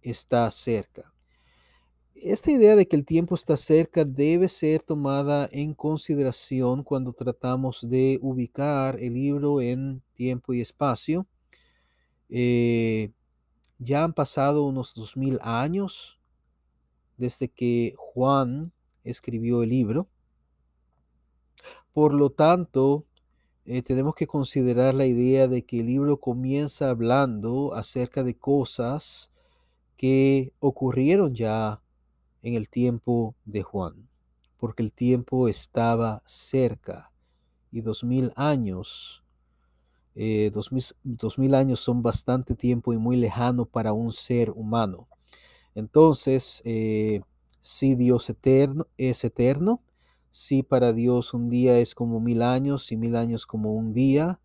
está 0.00 0.50
cerca. 0.50 1.12
Esta 2.22 2.50
idea 2.50 2.76
de 2.76 2.86
que 2.86 2.96
el 2.96 3.06
tiempo 3.06 3.34
está 3.34 3.56
cerca 3.56 4.04
debe 4.04 4.50
ser 4.50 4.82
tomada 4.82 5.48
en 5.52 5.72
consideración 5.72 6.84
cuando 6.84 7.14
tratamos 7.14 7.88
de 7.88 8.18
ubicar 8.20 9.00
el 9.00 9.14
libro 9.14 9.62
en 9.62 10.02
tiempo 10.12 10.52
y 10.52 10.60
espacio. 10.60 11.26
Eh, 12.28 13.10
ya 13.78 14.04
han 14.04 14.12
pasado 14.12 14.66
unos 14.66 14.92
dos 14.92 15.16
mil 15.16 15.38
años 15.40 16.20
desde 17.16 17.48
que 17.48 17.94
Juan 17.96 18.70
escribió 19.02 19.62
el 19.62 19.70
libro. 19.70 20.06
Por 21.94 22.12
lo 22.12 22.28
tanto, 22.28 23.06
eh, 23.64 23.80
tenemos 23.80 24.14
que 24.14 24.26
considerar 24.26 24.92
la 24.92 25.06
idea 25.06 25.48
de 25.48 25.64
que 25.64 25.80
el 25.80 25.86
libro 25.86 26.20
comienza 26.20 26.90
hablando 26.90 27.72
acerca 27.72 28.22
de 28.22 28.36
cosas 28.36 29.30
que 29.96 30.52
ocurrieron 30.58 31.34
ya 31.34 31.80
en 32.42 32.54
el 32.54 32.68
tiempo 32.68 33.34
de 33.44 33.62
Juan, 33.62 34.08
porque 34.58 34.82
el 34.82 34.92
tiempo 34.92 35.48
estaba 35.48 36.22
cerca 36.24 37.12
y 37.70 37.80
dos 37.80 38.04
mil 38.04 38.32
años, 38.36 39.22
eh, 40.14 40.50
dos, 40.52 40.70
mil, 41.38 41.54
años 41.54 41.80
son 41.80 42.02
bastante 42.02 42.54
tiempo 42.54 42.92
y 42.92 42.98
muy 42.98 43.16
lejano 43.16 43.64
para 43.64 43.92
un 43.92 44.10
ser 44.10 44.50
humano. 44.50 45.08
Entonces, 45.74 46.62
eh, 46.64 47.20
si 47.60 47.94
Dios 47.94 48.28
eterno, 48.28 48.86
es 48.96 49.24
eterno, 49.24 49.82
Sí, 50.32 50.62
para 50.62 50.92
Dios 50.92 51.34
un 51.34 51.50
día 51.50 51.78
es 51.80 51.94
como 51.94 52.20
mil 52.20 52.42
años 52.42 52.92
y 52.92 52.96
mil 52.96 53.16
años 53.16 53.46
como 53.46 53.74
un 53.74 53.92
día, 53.92 54.40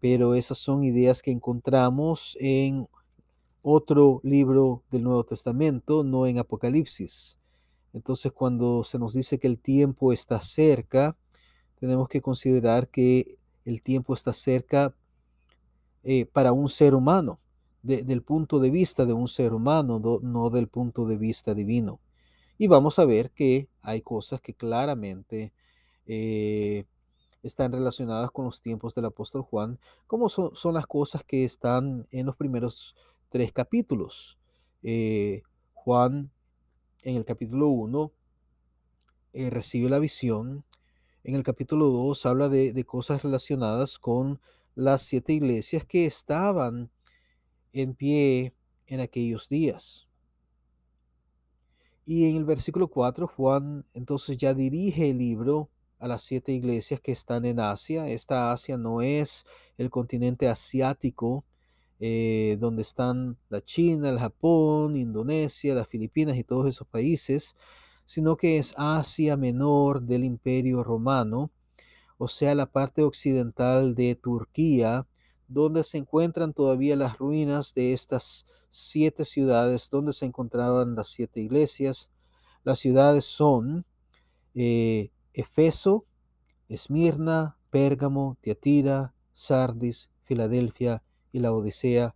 pero 0.00 0.34
esas 0.34 0.58
son 0.58 0.82
ideas 0.82 1.22
que 1.22 1.30
encontramos 1.30 2.36
en 2.40 2.88
otro 3.62 4.20
libro 4.24 4.82
del 4.90 5.04
Nuevo 5.04 5.24
Testamento, 5.24 6.04
no 6.04 6.26
en 6.26 6.38
Apocalipsis. 6.38 7.38
Entonces, 7.92 8.32
cuando 8.32 8.82
se 8.82 8.98
nos 8.98 9.14
dice 9.14 9.38
que 9.38 9.46
el 9.46 9.58
tiempo 9.58 10.12
está 10.12 10.40
cerca, 10.40 11.16
tenemos 11.78 12.08
que 12.08 12.20
considerar 12.20 12.88
que 12.88 13.38
el 13.64 13.82
tiempo 13.82 14.14
está 14.14 14.32
cerca 14.32 14.94
eh, 16.02 16.26
para 16.26 16.52
un 16.52 16.68
ser 16.68 16.94
humano, 16.94 17.38
del 17.82 18.22
punto 18.22 18.60
de 18.60 18.70
vista 18.70 19.04
de 19.04 19.12
un 19.12 19.26
ser 19.26 19.52
humano, 19.52 20.20
no, 20.22 20.50
del 20.50 20.68
punto 20.68 21.04
de 21.06 21.16
vista 21.16 21.52
divino. 21.52 21.98
Y 22.56 22.68
vamos 22.68 23.00
a 23.00 23.04
ver 23.04 23.32
que 23.32 23.68
hay 23.82 24.02
cosas 24.02 24.40
que 24.40 24.54
claramente 24.54 25.52
eh, 26.06 26.84
están 27.42 27.72
relacionadas 27.72 28.30
con 28.30 28.44
los 28.44 28.62
tiempos 28.62 28.94
del 28.94 29.06
apóstol 29.06 29.42
Juan, 29.42 29.80
como 30.06 30.28
son, 30.28 30.54
son 30.54 30.74
las 30.74 30.86
cosas 30.86 31.24
que 31.24 31.44
están 31.44 32.06
en 32.12 32.26
los 32.26 32.36
primeros 32.36 32.94
tres 33.32 33.50
capítulos. 33.50 34.38
Eh, 34.82 35.42
Juan 35.72 36.30
en 37.02 37.16
el 37.16 37.24
capítulo 37.24 37.68
1 37.68 38.12
eh, 39.32 39.50
recibe 39.50 39.88
la 39.88 39.98
visión. 39.98 40.64
En 41.24 41.34
el 41.34 41.42
capítulo 41.42 41.86
2 41.86 42.26
habla 42.26 42.48
de, 42.48 42.72
de 42.72 42.84
cosas 42.84 43.22
relacionadas 43.22 43.98
con 43.98 44.38
las 44.74 45.02
siete 45.02 45.32
iglesias 45.32 45.84
que 45.84 46.04
estaban 46.04 46.90
en 47.72 47.94
pie 47.94 48.54
en 48.86 49.00
aquellos 49.00 49.48
días. 49.48 50.06
Y 52.04 52.28
en 52.28 52.36
el 52.36 52.44
versículo 52.44 52.88
4, 52.88 53.28
Juan 53.28 53.86
entonces 53.94 54.36
ya 54.36 54.52
dirige 54.52 55.10
el 55.10 55.18
libro 55.18 55.70
a 55.98 56.08
las 56.08 56.22
siete 56.22 56.52
iglesias 56.52 57.00
que 57.00 57.12
están 57.12 57.46
en 57.46 57.60
Asia. 57.60 58.08
Esta 58.08 58.52
Asia 58.52 58.76
no 58.76 59.00
es 59.00 59.46
el 59.78 59.88
continente 59.88 60.48
asiático, 60.48 61.46
eh, 62.04 62.56
donde 62.58 62.82
están 62.82 63.36
la 63.48 63.62
China, 63.62 64.08
el 64.08 64.18
Japón, 64.18 64.96
Indonesia, 64.96 65.72
las 65.72 65.86
Filipinas 65.86 66.36
y 66.36 66.42
todos 66.42 66.66
esos 66.66 66.84
países, 66.88 67.54
sino 68.06 68.36
que 68.36 68.58
es 68.58 68.74
Asia 68.76 69.36
Menor 69.36 70.02
del 70.02 70.24
Imperio 70.24 70.82
Romano, 70.82 71.52
o 72.18 72.26
sea, 72.26 72.56
la 72.56 72.66
parte 72.66 73.04
occidental 73.04 73.94
de 73.94 74.16
Turquía, 74.16 75.06
donde 75.46 75.84
se 75.84 75.98
encuentran 75.98 76.52
todavía 76.52 76.96
las 76.96 77.18
ruinas 77.18 77.72
de 77.72 77.92
estas 77.92 78.46
siete 78.68 79.24
ciudades 79.24 79.88
donde 79.88 80.12
se 80.12 80.26
encontraban 80.26 80.96
las 80.96 81.06
siete 81.06 81.40
iglesias. 81.40 82.10
Las 82.64 82.80
ciudades 82.80 83.26
son 83.26 83.84
eh, 84.56 85.12
Efeso, 85.34 86.04
Esmirna, 86.68 87.58
Pérgamo, 87.70 88.38
Tiatira, 88.40 89.14
Sardis, 89.32 90.10
Filadelfia 90.24 91.00
y 91.32 91.40
la 91.40 91.52
Odisea, 91.52 92.14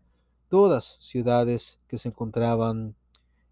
todas 0.49 0.99
ciudades 1.01 1.81
que 1.89 1.99
se 1.99 2.09
encontraban 2.09 2.95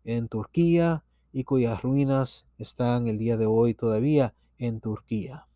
en 0.04 0.28
Turquía 0.28 1.04
y 1.32 1.44
cuyas 1.44 1.82
ruinas 1.82 2.46
están 2.58 3.08
el 3.08 3.18
día 3.18 3.36
de 3.36 3.46
hoy 3.46 3.74
todavía 3.74 4.34
en 4.58 4.80
Turquía. 4.80 5.46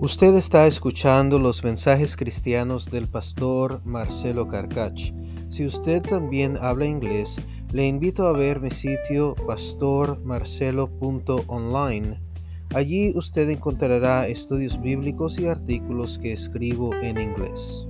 Usted 0.00 0.36
está 0.36 0.68
escuchando 0.68 1.40
los 1.40 1.64
mensajes 1.64 2.16
cristianos 2.16 2.88
del 2.88 3.08
pastor 3.08 3.84
Marcelo 3.84 4.46
Carcach. 4.46 5.12
Si 5.50 5.66
usted 5.66 6.02
también 6.02 6.56
habla 6.60 6.86
inglés, 6.86 7.40
le 7.72 7.86
invito 7.86 8.26
a 8.26 8.32
ver 8.32 8.60
mi 8.60 8.70
sitio 8.70 9.34
pastormarcelo.online. 9.46 12.22
Allí 12.74 13.12
usted 13.16 13.48
encontrará 13.50 14.26
estudios 14.26 14.80
bíblicos 14.80 15.38
y 15.38 15.46
artículos 15.46 16.16
que 16.18 16.32
escribo 16.32 16.94
en 16.94 17.20
inglés. 17.20 17.86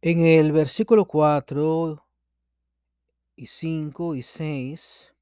En 0.00 0.20
el 0.20 0.52
versículo 0.52 1.04
4 1.04 2.02
y 3.36 3.46
5 3.46 4.14
y 4.16 4.22
6 4.22 5.12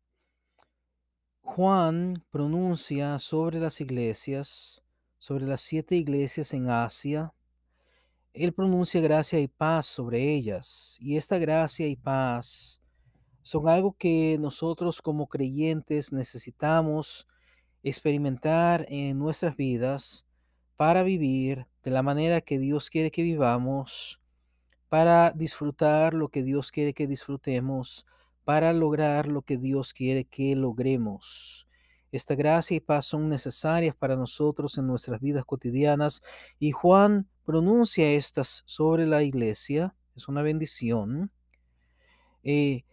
Juan 1.52 2.24
pronuncia 2.30 3.18
sobre 3.18 3.58
las 3.58 3.80
iglesias, 3.80 4.82
sobre 5.18 5.46
las 5.46 5.60
siete 5.60 5.96
iglesias 5.96 6.54
en 6.54 6.70
Asia. 6.70 7.34
Él 8.32 8.52
pronuncia 8.52 9.00
gracia 9.00 9.40
y 9.40 9.48
paz 9.48 9.86
sobre 9.86 10.32
ellas. 10.32 10.96
Y 11.00 11.16
esta 11.16 11.38
gracia 11.38 11.86
y 11.88 11.96
paz 11.96 12.80
son 13.42 13.68
algo 13.68 13.96
que 13.98 14.36
nosotros 14.40 15.02
como 15.02 15.26
creyentes 15.26 16.12
necesitamos 16.12 17.26
experimentar 17.82 18.86
en 18.88 19.18
nuestras 19.18 19.56
vidas 19.56 20.24
para 20.76 21.02
vivir 21.02 21.66
de 21.82 21.90
la 21.90 22.02
manera 22.02 22.40
que 22.40 22.58
Dios 22.58 22.90
quiere 22.90 23.10
que 23.10 23.22
vivamos, 23.22 24.20
para 24.88 25.32
disfrutar 25.32 26.14
lo 26.14 26.28
que 26.28 26.42
Dios 26.42 26.70
quiere 26.70 26.94
que 26.94 27.06
disfrutemos, 27.06 28.06
para 28.44 28.72
lograr 28.72 29.26
lo 29.26 29.42
que 29.42 29.56
Dios 29.56 29.92
quiere 29.92 30.24
que 30.24 30.54
logremos. 30.56 31.66
Esta 32.12 32.34
gracia 32.34 32.76
y 32.76 32.80
paz 32.80 33.06
son 33.06 33.28
necesarias 33.28 33.94
para 33.94 34.16
nosotros 34.16 34.76
en 34.78 34.86
nuestras 34.86 35.20
vidas 35.20 35.44
cotidianas 35.44 36.22
y 36.58 36.72
Juan 36.72 37.28
pronuncia 37.50 38.12
estas 38.12 38.62
sobre 38.66 39.06
la 39.06 39.22
iglesia, 39.22 39.94
es 40.14 40.28
una 40.28 40.42
bendición, 40.42 41.30
eh, 42.42 42.84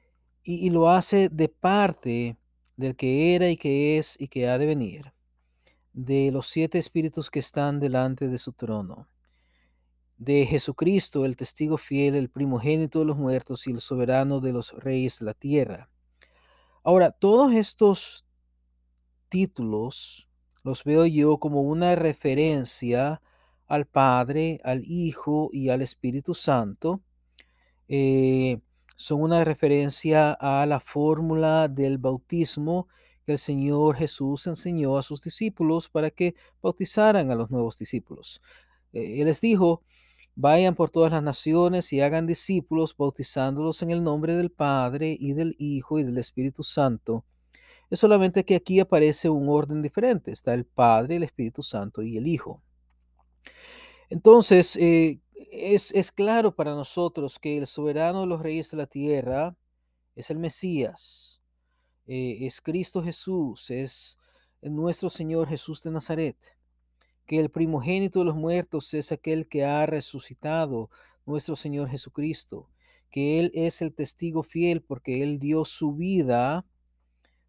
y, 0.44 0.68
y 0.68 0.70
lo 0.70 0.90
hace 0.90 1.30
de 1.30 1.50
parte 1.50 2.38
del 2.76 2.96
que 2.96 3.36
era 3.36 3.50
y 3.50 3.58
que 3.58 3.98
es 3.98 4.16
y 4.20 4.28
que 4.28 4.50
ha 4.50 4.58
de 4.58 4.66
venir, 4.66 5.14
de 5.94 6.32
los 6.32 6.48
siete 6.48 6.80
espíritus 6.80 7.30
que 7.30 7.40
están 7.40 7.80
delante 7.80 8.28
de 8.28 8.38
su 8.38 8.54
trono 8.54 9.08
de 10.18 10.46
Jesucristo, 10.48 11.26
el 11.26 11.38
testigo 11.38 11.78
fiel, 11.78 12.16
el 12.16 12.30
primogénito 12.30 13.00
de 13.00 13.06
los 13.06 13.18
muertos 13.18 13.68
y 13.68 13.72
el 13.72 13.80
soberano 13.80 14.40
de 14.40 14.52
los 14.52 14.72
reyes 14.74 15.20
de 15.20 15.26
la 15.26 15.34
tierra. 15.34 15.90
Ahora, 16.84 17.12
todos 17.12 17.54
estos 17.54 18.26
títulos 19.30 20.28
los 20.64 20.84
veo 20.84 21.06
yo 21.06 21.38
como 21.38 21.62
una 21.62 21.96
referencia 21.96 23.22
al 23.68 23.86
Padre, 23.86 24.60
al 24.64 24.84
Hijo 24.86 25.50
y 25.52 25.70
al 25.70 25.82
Espíritu 25.82 26.34
Santo. 26.34 27.02
Eh, 27.88 28.60
son 28.96 29.22
una 29.22 29.44
referencia 29.44 30.32
a 30.34 30.66
la 30.66 30.80
fórmula 30.80 31.68
del 31.68 31.98
bautismo 31.98 32.88
que 33.26 33.34
el 33.34 33.40
Señor 33.40 33.98
Jesús 33.98 34.48
enseñó 34.48 34.98
a 34.98 35.04
sus 35.04 35.22
discípulos 35.22 35.90
para 35.90 36.10
que 36.10 36.36
bautizaran 36.62 37.30
a 37.30 37.36
los 37.36 37.52
nuevos 37.52 37.78
discípulos. 37.78 38.42
Eh, 38.94 39.22
él 39.22 39.26
les 39.26 39.42
dijo, 39.42 39.84
Vayan 40.40 40.76
por 40.76 40.92
todas 40.92 41.12
las 41.12 41.24
naciones 41.24 41.92
y 41.94 42.00
hagan 42.00 42.28
discípulos, 42.28 42.96
bautizándolos 42.96 43.82
en 43.82 43.90
el 43.90 44.04
nombre 44.04 44.36
del 44.36 44.52
Padre 44.52 45.18
y 45.20 45.34
del 45.34 45.56
Hijo 45.58 45.98
y 45.98 46.04
del 46.04 46.20
Espíritu 46.20 46.62
Santo. 46.62 47.26
Es 47.90 48.00
solamente 48.02 48.46
que 48.46 48.54
aquí 48.54 48.80
aparece 48.80 49.30
un 49.30 49.50
orden 49.50 49.82
diferente. 49.82 50.32
Está 50.32 50.54
el 50.54 50.66
Padre, 50.66 51.16
el 51.16 51.24
Espíritu 51.24 51.64
Santo 51.64 52.04
y 52.04 52.18
el 52.18 52.28
Hijo. 52.28 52.62
Entonces, 54.10 54.76
eh, 54.76 55.20
es, 55.52 56.12
claro 56.12 56.56
para 56.56 56.72
nosotros 56.76 57.40
que 57.40 57.58
el 57.58 57.68
soberano 57.68 58.22
de 58.22 58.28
los 58.28 58.42
reyes 58.42 58.72
de 58.72 58.78
la 58.78 58.88
tierra 58.88 59.56
es 60.16 60.30
el 60.30 60.40
Mesías, 60.40 61.42
eh, 62.08 62.40
es 62.42 62.62
Cristo 62.62 63.04
Jesús, 63.04 63.70
es 63.70 64.18
nuestro 64.62 65.10
Señor 65.10 65.48
Jesús 65.48 65.84
de 65.84 65.92
Nazaret 65.92 66.38
que 67.28 67.40
el 67.40 67.52
primogénito 67.52 68.20
de 68.20 68.26
los 68.26 68.36
muertos 68.36 68.94
es 68.94 69.12
aquel 69.12 69.48
que 69.48 69.66
ha 69.66 69.86
resucitado, 69.86 70.90
nuestro 71.26 71.58
Señor 71.58 71.90
Jesucristo, 71.90 72.70
que 73.12 73.40
Él 73.40 73.52
es 73.54 73.82
el 73.82 73.94
testigo 73.94 74.44
fiel 74.44 74.82
porque 74.82 75.22
Él 75.22 75.40
dio 75.40 75.66
su 75.66 75.94
vida 75.94 76.66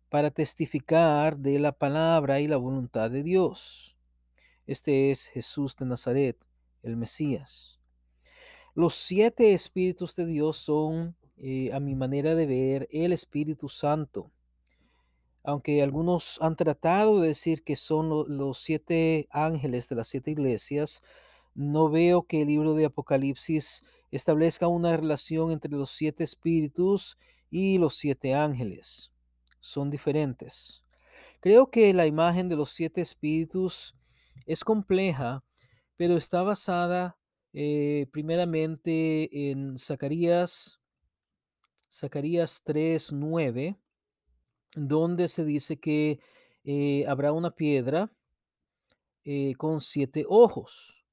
para 0.08 0.32
testificar 0.32 1.38
de 1.38 1.60
la 1.60 1.72
palabra 1.72 2.40
y 2.40 2.48
la 2.48 2.56
voluntad 2.56 3.08
de 3.10 3.22
Dios. 3.22 3.96
Este 4.68 5.10
es 5.10 5.26
Jesús 5.26 5.74
de 5.74 5.86
Nazaret, 5.86 6.36
el 6.84 6.96
Mesías. 6.96 7.80
Los 8.76 8.94
siete 8.94 9.52
espíritus 9.52 10.14
de 10.14 10.26
Dios 10.26 10.58
son, 10.58 11.16
eh, 11.36 11.72
a 11.72 11.80
mi 11.80 11.96
manera 11.96 12.36
de 12.36 12.46
ver, 12.46 12.88
el 12.92 13.12
Espíritu 13.12 13.68
Santo 13.68 14.30
aunque 15.48 15.82
algunos 15.82 16.38
han 16.42 16.56
tratado 16.56 17.22
de 17.22 17.28
decir 17.28 17.62
que 17.62 17.74
son 17.74 18.10
los 18.10 18.58
siete 18.58 19.28
ángeles 19.30 19.88
de 19.88 19.96
las 19.96 20.08
siete 20.08 20.30
iglesias, 20.30 21.02
no 21.54 21.88
veo 21.88 22.24
que 22.24 22.42
el 22.42 22.48
libro 22.48 22.74
de 22.74 22.84
Apocalipsis 22.84 23.82
establezca 24.10 24.68
una 24.68 24.94
relación 24.94 25.50
entre 25.50 25.70
los 25.70 25.90
siete 25.90 26.22
espíritus 26.22 27.16
y 27.50 27.78
los 27.78 27.96
siete 27.96 28.34
ángeles. 28.34 29.10
Son 29.58 29.88
diferentes. 29.88 30.82
Creo 31.40 31.70
que 31.70 31.94
la 31.94 32.04
imagen 32.04 32.50
de 32.50 32.56
los 32.56 32.70
siete 32.70 33.00
espíritus 33.00 33.94
es 34.48 34.64
compleja, 34.64 35.44
pero 35.96 36.16
está 36.16 36.42
basada 36.42 37.16
eh, 37.52 38.08
primeramente 38.10 39.50
en 39.50 39.78
Zacarías, 39.78 40.80
Zacarías 41.88 42.62
3, 42.64 43.12
9 43.12 43.78
donde 44.74 45.28
se 45.28 45.44
dice 45.44 45.78
que 45.78 46.20
eh, 46.64 47.04
habrá 47.06 47.32
una 47.32 47.50
piedra 47.50 48.10
eh, 49.24 49.54
con 49.56 49.80
siete 49.80 50.24
ojos. 50.28 51.04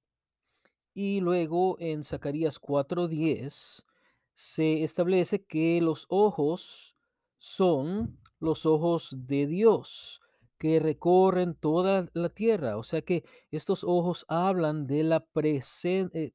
Y 0.93 1.19
luego 1.19 1.77
en 1.79 2.03
Zacarías 2.03 2.59
4:10 2.59 3.85
se 4.33 4.83
establece 4.83 5.43
que 5.43 5.81
los 5.81 6.05
ojos 6.09 6.95
son 7.37 8.17
los 8.39 8.65
ojos 8.65 9.15
de 9.27 9.47
Dios 9.47 10.21
que 10.57 10.79
recorren 10.79 11.55
toda 11.55 12.09
la 12.13 12.29
tierra. 12.29 12.77
O 12.77 12.83
sea 12.83 13.01
que 13.01 13.23
estos 13.51 13.83
ojos 13.83 14.25
hablan 14.27 14.87
de 14.87 15.03
la 15.03 15.25
presen- 15.25 16.09
eh, 16.13 16.31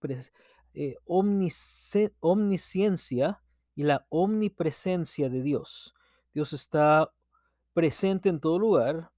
eh, 0.74 0.96
omnisciencia 2.20 3.42
y 3.74 3.82
la 3.84 4.06
omnipresencia 4.08 5.28
de 5.28 5.42
Dios. 5.42 5.94
Dios 6.34 6.52
está 6.52 7.12
presente 7.72 8.28
en 8.28 8.40
todo 8.40 8.58
lugar 8.58 9.10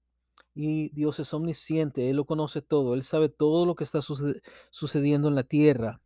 y 0.55 0.89
Dios 0.89 1.19
es 1.19 1.33
omnisciente, 1.33 2.09
Él 2.09 2.17
lo 2.17 2.25
conoce 2.25 2.61
todo, 2.61 2.93
Él 2.93 3.03
sabe 3.03 3.29
todo 3.29 3.65
lo 3.65 3.75
que 3.75 3.83
está 3.83 4.01
suce- 4.01 4.41
sucediendo 4.69 5.27
en 5.27 5.35
la 5.35 5.43
tierra. 5.43 6.01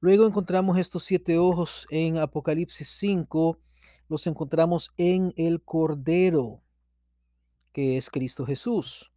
Luego 0.00 0.26
encontramos 0.26 0.78
estos 0.78 1.04
siete 1.04 1.38
ojos 1.38 1.86
en 1.90 2.16
Apocalipsis 2.16 2.88
5, 2.88 3.58
los 4.08 4.26
encontramos 4.26 4.92
en 4.96 5.32
el 5.36 5.62
Cordero, 5.62 6.62
que 7.72 7.96
es 7.96 8.10
Cristo 8.10 8.46
Jesús. 8.46 9.10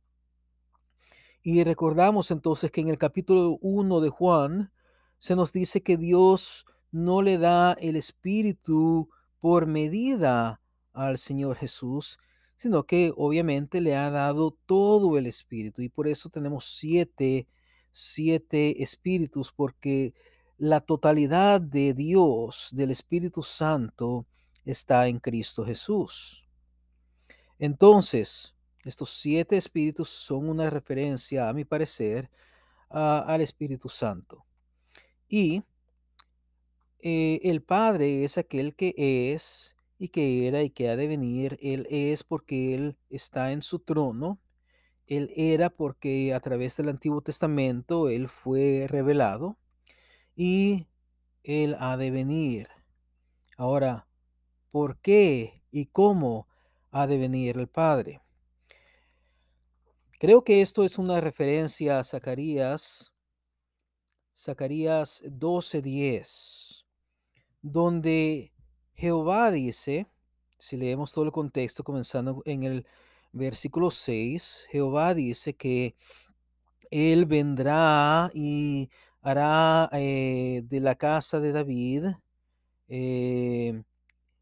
Y 1.41 1.63
recordamos 1.63 2.31
entonces 2.31 2.71
que 2.71 2.81
en 2.81 2.87
el 2.87 2.97
capítulo 2.97 3.57
1 3.61 3.99
de 3.99 4.09
Juan 4.09 4.71
se 5.17 5.35
nos 5.35 5.51
dice 5.51 5.81
que 5.81 5.97
Dios 5.97 6.65
no 6.91 7.21
le 7.21 7.37
da 7.37 7.73
el 7.73 7.95
Espíritu 7.95 9.09
por 9.39 9.65
medida 9.65 10.61
al 10.93 11.17
Señor 11.17 11.57
Jesús, 11.57 12.19
sino 12.55 12.83
que 12.83 13.11
obviamente 13.17 13.81
le 13.81 13.95
ha 13.95 14.09
dado 14.09 14.57
todo 14.65 15.17
el 15.17 15.25
Espíritu. 15.25 15.81
Y 15.81 15.89
por 15.89 16.07
eso 16.07 16.29
tenemos 16.29 16.65
siete, 16.65 17.47
siete 17.91 18.81
espíritus, 18.81 19.51
porque 19.51 20.13
la 20.57 20.79
totalidad 20.79 21.59
de 21.59 21.93
Dios, 21.93 22.69
del 22.71 22.91
Espíritu 22.91 23.43
Santo, 23.43 24.25
está 24.63 25.07
en 25.07 25.19
Cristo 25.19 25.65
Jesús. 25.65 26.42
Entonces, 27.59 28.53
estos 28.85 29.11
siete 29.11 29.57
espíritus 29.57 30.09
son 30.09 30.49
una 30.49 30.69
referencia, 30.69 31.47
a 31.47 31.53
mi 31.53 31.63
parecer, 31.63 32.29
al 32.89 33.41
Espíritu 33.41 33.89
Santo. 33.89 34.45
Y 35.27 35.63
eh, 36.99 37.39
el 37.43 37.61
Padre 37.61 38.23
es 38.23 38.37
aquel 38.37 38.75
que 38.75 38.93
es 38.97 39.75
y 39.97 40.09
que 40.09 40.47
era 40.47 40.61
y 40.61 40.69
que 40.69 40.89
ha 40.89 40.95
de 40.95 41.07
venir. 41.07 41.57
Él 41.61 41.87
es 41.89 42.23
porque 42.23 42.75
Él 42.75 42.97
está 43.09 43.51
en 43.51 43.61
su 43.61 43.79
trono. 43.79 44.39
Él 45.07 45.31
era 45.35 45.69
porque 45.69 46.33
a 46.33 46.39
través 46.39 46.77
del 46.77 46.89
Antiguo 46.89 47.21
Testamento 47.21 48.09
Él 48.09 48.29
fue 48.29 48.87
revelado. 48.89 49.57
Y 50.35 50.87
Él 51.43 51.75
ha 51.79 51.97
de 51.97 52.11
venir. 52.11 52.67
Ahora, 53.57 54.07
¿por 54.71 54.97
qué 54.97 55.61
y 55.71 55.87
cómo 55.87 56.47
ha 56.93 57.07
de 57.07 57.17
venir 57.17 57.57
el 57.57 57.67
Padre? 57.67 58.21
Creo 60.19 60.43
que 60.45 60.61
esto 60.61 60.85
es 60.85 60.97
una 60.97 61.19
referencia 61.19 61.99
a 61.99 62.03
Zacarías, 62.05 63.11
Zacarías 64.33 65.21
12:10, 65.25 66.85
donde 67.61 68.53
Jehová 68.93 69.51
dice, 69.51 70.07
si 70.59 70.77
leemos 70.77 71.11
todo 71.11 71.25
el 71.25 71.31
contexto 71.31 71.83
comenzando 71.83 72.41
en 72.45 72.63
el 72.63 72.87
versículo 73.33 73.91
6, 73.91 74.67
Jehová 74.69 75.13
dice 75.13 75.55
que 75.55 75.95
Él 76.89 77.25
vendrá 77.25 78.31
y 78.33 78.89
hará 79.21 79.89
eh, 79.93 80.63
de 80.65 80.79
la 80.79 80.95
casa 80.95 81.39
de 81.39 81.51
David 81.51 82.05
eh, 82.87 83.83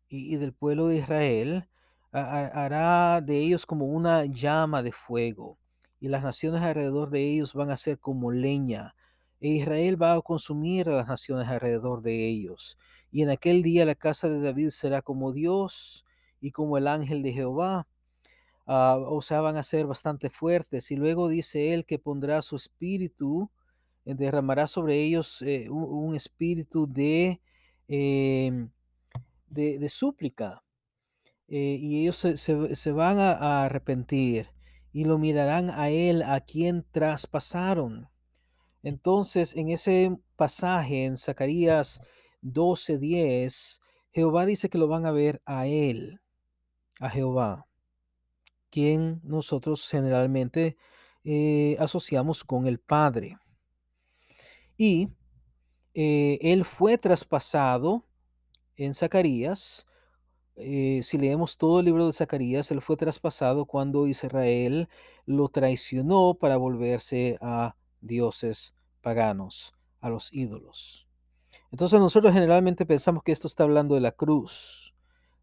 y, 0.10 0.36
del 0.36 0.54
pueblo 0.54 0.88
de 0.88 0.98
Israel, 0.98 1.68
hará 2.12 3.21
de 3.21 3.38
ellos 3.39 3.65
como 3.65 3.86
una 3.86 4.26
llama 4.26 4.84
de 4.84 4.91
fuego, 4.91 5.58
y 6.00 6.08
las 6.10 6.24
naciones 6.24 6.62
alrededor 6.62 7.10
de 7.10 7.24
ellos 7.24 7.54
van 7.54 7.69
a 7.69 7.78
ser 7.78 8.00
como 8.00 8.32
leña, 8.32 8.95
e 9.39 9.50
Israel 9.50 10.02
va 10.02 10.13
a 10.13 10.21
consumir 10.21 10.89
a 10.89 10.93
las 10.97 11.08
naciones 11.08 11.47
alrededor 11.47 12.02
de 12.02 12.28
ellos. 12.28 12.78
Y 13.12 13.24
en 13.24 13.30
aquel 13.30 13.63
día 13.63 13.86
la 13.86 13.95
casa 13.95 14.30
de 14.30 14.39
David 14.39 14.69
será 14.69 15.02
como 15.02 15.34
Dios 15.34 16.06
y 16.39 16.52
como 16.52 16.78
el 16.78 16.88
ángel 16.88 17.24
de 17.24 17.34
Jehová. 17.34 17.88
ah, 18.67 18.97
o 19.00 19.21
sea, 19.21 19.41
van 19.41 19.58
a 19.58 19.63
ser 19.63 19.88
bastante 19.88 20.30
fuertes. 20.30 20.91
Y 20.91 20.95
luego 20.95 21.30
dice 21.30 21.74
él 21.74 21.86
que 21.86 22.00
pondrá 22.00 22.41
su 22.41 22.56
espíritu, 22.56 23.50
eh, 24.06 24.15
derramará 24.15 24.67
sobre 24.67 24.95
ellos 25.04 25.41
eh, 25.43 25.69
un, 25.69 26.15
espíritu 26.15 26.88
de, 26.88 27.41
em, 27.88 28.69
de, 29.50 29.80
de 29.80 29.89
súplica 29.89 30.63
eh, 31.52 31.78
y 31.82 32.04
ellos 32.04 32.18
se, 32.18 32.38
se- 32.38 32.94
van 32.94 33.20
a, 33.20 33.34
a 33.34 33.66
arrepentir 33.66 34.50
y 34.94 35.06
lo 35.06 35.20
mirarán 35.20 35.72
a 35.72 35.92
él 35.92 36.24
a 36.24 36.42
quien 36.42 36.86
traspasaron. 36.92 38.10
Entonces, 38.84 39.56
en 39.56 39.70
ese 39.70 40.18
pasaje 40.38 41.06
en 41.06 41.18
Zacarías 41.18 42.02
12:10, 42.42 43.82
Jehová 44.12 44.46
dice 44.48 44.70
que 44.70 44.78
lo 44.80 44.88
van 44.88 45.06
a 45.06 45.12
ver 45.12 45.42
a 45.46 45.68
él, 45.68 46.22
a 47.00 47.10
Jehová, 47.10 47.68
quien 48.72 49.22
nosotros 49.24 49.88
generalmente 49.90 50.78
eh, 51.24 51.76
asociamos 51.80 52.44
con 52.44 52.66
el 52.68 52.80
Padre. 52.80 53.38
Y 54.78 55.10
eh, 55.94 56.40
él 56.42 56.66
fue 56.66 56.98
traspasado 56.98 58.06
en 58.78 58.94
Zacarías 58.96 59.88
eh, 60.56 61.02
si 61.04 61.18
leemos 61.18 61.58
todo 61.58 61.80
el 61.80 61.86
libro 61.86 62.08
de 62.08 62.14
Zacarías, 62.14 62.72
él 62.72 62.82
fue 62.82 62.98
traspasado 62.98 63.66
cuando 63.66 64.08
Israel 64.08 64.90
lo 65.26 65.48
traicionó 65.48 66.36
para 66.36 66.58
volverse 66.58 67.38
a 67.42 67.76
dioses 68.02 68.74
paganos, 69.02 69.74
a 70.00 70.10
los 70.10 70.34
ídolos. 70.34 71.08
Entonces 71.72 72.00
nosotros 72.00 72.34
generalmente 72.34 72.86
pensamos 72.86 73.24
que 73.24 73.32
esto 73.32 73.48
está 73.48 73.64
hablando 73.64 73.96
de 73.96 74.02
la 74.02 74.12
cruz, 74.12 74.94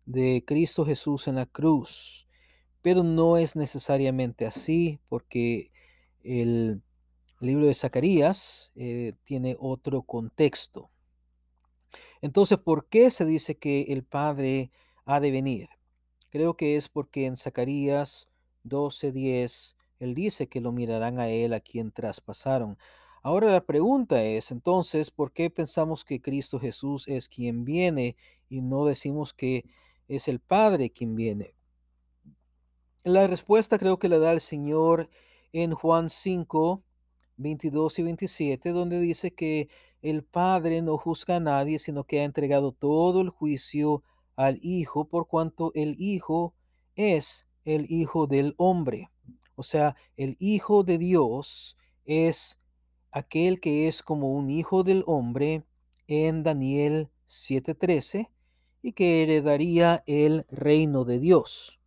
de 0.05 0.45
Cristo 0.47 0.85
Jesús 0.85 1.27
en 1.27 1.37
la 1.37 1.47
cruz, 1.47 2.27
pero 2.83 3.03
no 3.03 3.37
es 3.37 3.57
necesariamente 3.57 4.47
así 4.47 5.01
porque 5.09 5.71
el 6.23 6.83
libro 7.41 7.67
de 7.67 7.75
Zacarías 7.75 8.71
eh, 8.75 9.15
tiene 9.25 9.57
otro 9.59 10.03
contexto. 10.03 10.91
Entonces, 12.21 12.59
¿por 12.59 12.87
qué 12.87 13.11
se 13.11 13.25
dice 13.25 13.57
que 13.57 13.83
el 13.89 14.03
Padre 14.05 14.71
ha 15.09 15.21
de 15.21 15.31
venir? 15.31 15.71
Creo 16.31 16.55
que 16.55 16.77
es 16.77 16.89
porque 16.89 17.25
en 17.25 17.37
Zacarías 17.37 18.29
12:10 18.63 19.75
él 19.99 20.15
dice 20.15 20.49
que 20.49 20.61
lo 20.61 20.71
mirarán 20.71 21.19
a 21.19 21.29
él 21.29 21.55
a 21.55 21.61
quien 21.61 21.91
traspasaron. 21.91 22.79
Ahora 23.23 23.51
la 23.51 23.65
pregunta 23.65 24.23
es, 24.23 24.53
entonces, 24.53 25.11
¿por 25.11 25.33
qué 25.33 25.51
pensamos 25.51 26.05
que 26.05 26.21
Cristo 26.21 26.61
Jesús 26.61 27.09
es 27.09 27.29
quien 27.29 27.65
viene 27.65 28.17
y 28.49 28.61
no 28.61 28.85
decimos 28.85 29.33
que 29.33 29.65
es 30.09 30.29
el 30.29 30.41
Padre 30.41 30.91
quien 30.91 31.17
viene? 31.17 31.55
La 33.03 33.27
respuesta 33.27 33.79
creo 33.79 33.99
que 33.99 34.11
la 34.11 34.19
da 34.19 34.33
el 34.33 34.43
Señor 34.43 35.09
en 35.53 35.73
Juan 35.73 36.11
5, 36.11 36.83
22 37.39 37.99
y 37.99 38.03
27, 38.03 38.73
donde 38.73 39.01
dice 39.01 39.35
que 39.35 39.71
el 40.03 40.23
Padre 40.23 40.83
no 40.83 40.99
juzga 40.99 41.37
a 41.37 41.41
nadie, 41.41 41.79
sino 41.79 42.05
que 42.05 42.21
ha 42.21 42.25
entregado 42.25 42.73
todo 42.73 43.23
el 43.23 43.31
juicio 43.31 44.03
al 44.39 44.61
Hijo, 44.63 45.09
por 45.09 45.27
cuanto 45.27 45.73
el 45.75 45.97
Hijo 45.99 46.55
es 46.95 47.45
el 47.65 47.91
Hijo 47.91 48.29
del 48.29 48.55
hombre. 48.57 49.11
O 49.57 49.65
sea, 49.65 49.97
el 50.17 50.37
Hijo 50.39 50.85
de 50.85 50.97
Dios 50.97 51.77
es 52.05 52.61
aquel 53.11 53.59
que 53.59 53.89
es 53.89 54.01
como 54.01 54.33
un 54.33 54.49
Hijo 54.49 54.85
del 54.85 55.03
hombre 55.09 55.65
en 56.07 56.45
Daniel 56.45 57.11
7:13 57.27 58.31
y 58.81 58.93
que 58.93 59.25
heredaría 59.25 60.05
el 60.07 60.47
reino 60.49 61.05
de 61.05 61.19
Dios. 61.19 61.81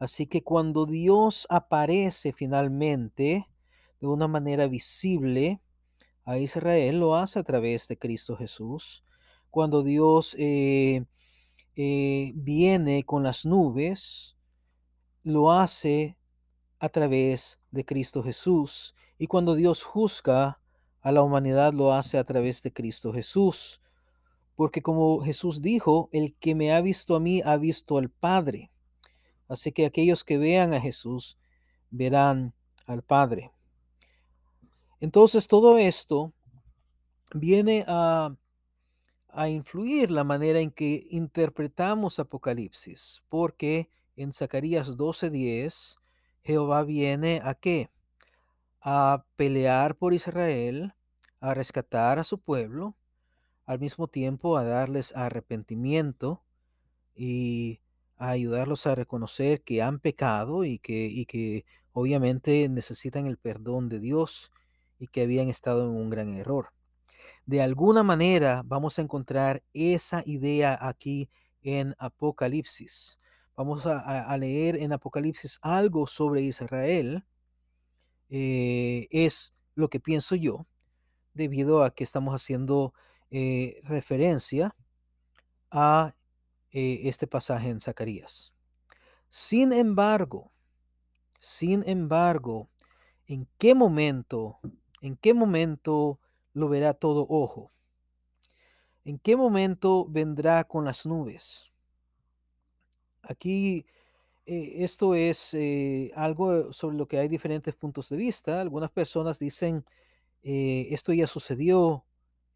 Así 0.00 0.26
que 0.26 0.42
cuando 0.42 0.84
Dios 0.84 1.46
aparece 1.48 2.32
finalmente 2.32 3.46
de 4.00 4.06
una 4.08 4.26
manera 4.26 4.66
visible 4.66 5.60
a 6.24 6.38
Israel, 6.38 6.98
lo 6.98 7.14
hace 7.14 7.38
a 7.38 7.44
través 7.44 7.86
de 7.86 7.96
Cristo 7.96 8.36
Jesús. 8.36 9.04
Cuando 9.50 9.84
Dios 9.84 10.34
eh, 10.40 11.04
eh, 11.80 12.32
viene 12.34 13.04
con 13.04 13.22
las 13.22 13.46
nubes, 13.46 14.36
lo 15.22 15.52
hace 15.52 16.18
a 16.80 16.88
través 16.88 17.60
de 17.70 17.84
Cristo 17.84 18.24
Jesús. 18.24 18.96
Y 19.16 19.28
cuando 19.28 19.54
Dios 19.54 19.84
juzga 19.84 20.60
a 21.02 21.12
la 21.12 21.22
humanidad, 21.22 21.72
lo 21.72 21.92
hace 21.92 22.18
a 22.18 22.24
través 22.24 22.64
de 22.64 22.72
Cristo 22.72 23.12
Jesús. 23.12 23.80
Porque 24.56 24.82
como 24.82 25.20
Jesús 25.20 25.62
dijo, 25.62 26.08
el 26.10 26.34
que 26.34 26.56
me 26.56 26.72
ha 26.72 26.80
visto 26.80 27.14
a 27.14 27.20
mí 27.20 27.42
ha 27.44 27.56
visto 27.56 27.96
al 27.96 28.10
Padre. 28.10 28.72
Así 29.46 29.70
que 29.70 29.86
aquellos 29.86 30.24
que 30.24 30.36
vean 30.36 30.72
a 30.72 30.80
Jesús 30.80 31.38
verán 31.90 32.54
al 32.86 33.04
Padre. 33.04 33.52
Entonces 34.98 35.46
todo 35.46 35.78
esto 35.78 36.32
viene 37.32 37.84
a, 37.86 38.34
a 39.28 39.48
influir 39.48 40.10
la 40.10 40.24
manera 40.24 40.60
en 40.60 40.70
que 40.70 41.06
interpretamos 41.10 42.18
Apocalipsis, 42.18 43.22
porque 43.28 43.90
en 44.16 44.32
Zacarías 44.32 44.96
12:10 44.96 45.98
Jehová 46.42 46.82
viene 46.84 47.40
a 47.44 47.54
qué? 47.54 47.90
A 48.80 49.24
pelear 49.36 49.96
por 49.96 50.14
Israel, 50.14 50.94
a 51.40 51.54
rescatar 51.54 52.18
a 52.18 52.24
su 52.24 52.38
pueblo, 52.38 52.96
al 53.66 53.78
mismo 53.78 54.08
tiempo 54.08 54.56
a 54.56 54.64
darles 54.64 55.14
arrepentimiento 55.14 56.42
y 57.14 57.80
a 58.16 58.30
ayudarlos 58.30 58.86
a 58.86 58.94
reconocer 58.94 59.62
que 59.62 59.82
han 59.82 60.00
pecado 60.00 60.64
y 60.64 60.78
que, 60.78 61.06
y 61.06 61.26
que 61.26 61.66
obviamente 61.92 62.68
necesitan 62.68 63.26
el 63.26 63.36
perdón 63.36 63.88
de 63.88 64.00
Dios 64.00 64.52
y 64.98 65.08
que 65.08 65.22
habían 65.22 65.48
estado 65.48 65.84
en 65.84 65.90
un 65.90 66.10
gran 66.10 66.34
error. 66.34 66.70
De 67.48 67.62
alguna 67.62 68.02
manera 68.02 68.62
vamos 68.62 68.98
a 68.98 69.02
encontrar 69.02 69.62
esa 69.72 70.22
idea 70.26 70.78
aquí 70.78 71.30
en 71.62 71.94
Apocalipsis. 71.98 73.18
Vamos 73.56 73.86
a, 73.86 74.36
leer 74.36 74.76
en 74.76 74.92
Apocalipsis 74.92 75.58
algo 75.62 76.06
sobre 76.06 76.42
Israel. 76.42 77.24
Eh, 78.28 79.08
es 79.10 79.54
lo 79.76 79.88
que 79.88 79.98
pienso 79.98 80.34
yo, 80.34 80.66
debido 81.32 81.84
a 81.84 81.90
que 81.94 82.04
estamos 82.04 82.34
haciendo 82.34 82.92
eh, 83.30 83.80
referencia 83.84 84.76
a 85.70 86.14
eh, 86.70 87.00
este 87.04 87.26
pasaje 87.26 87.70
en 87.70 87.80
Zacarías. 87.80 88.52
Sin 89.30 89.72
embargo, 89.72 90.52
sin 91.40 91.82
embargo, 91.88 92.68
¿en 93.26 93.48
qué 93.56 93.74
momento, 93.74 94.58
en 95.00 95.16
qué 95.16 95.32
momento 95.32 96.20
lo 96.58 96.68
verá 96.68 96.94
todo 96.94 97.26
ojo? 97.28 97.72
¿En 99.04 99.18
qué 99.18 99.36
momento 99.36 100.06
vendrá 100.08 100.64
con 100.64 100.84
las 100.84 101.06
nubes? 101.06 101.70
Aquí 103.22 103.86
eh, 104.46 104.82
esto 104.84 105.14
es 105.14 105.52
eh, 105.54 106.10
algo 106.14 106.72
sobre 106.72 106.96
lo 106.96 107.06
que 107.06 107.18
hay 107.18 107.28
diferentes 107.28 107.74
puntos 107.74 108.08
de 108.08 108.16
vista. 108.16 108.60
Algunas 108.60 108.90
personas 108.90 109.38
dicen, 109.38 109.84
eh, 110.42 110.88
esto 110.90 111.12
ya 111.12 111.26
sucedió 111.26 112.04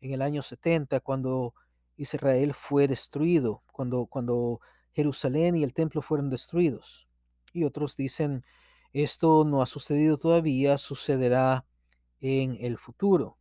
en 0.00 0.12
el 0.12 0.22
año 0.22 0.42
70 0.42 1.00
cuando 1.00 1.54
Israel 1.98 2.54
fue 2.54 2.88
destruido, 2.88 3.62
cuando, 3.72 4.06
cuando 4.06 4.60
Jerusalén 4.92 5.56
y 5.56 5.64
el 5.64 5.74
templo 5.74 6.00
fueron 6.02 6.30
destruidos. 6.30 7.08
Y 7.52 7.64
otros 7.64 7.96
dicen, 7.96 8.42
esto 8.94 9.44
no 9.44 9.62
ha 9.62 9.66
sucedido 9.66 10.16
todavía, 10.16 10.78
sucederá 10.78 11.66
en 12.20 12.56
el 12.60 12.78
futuro. 12.78 13.36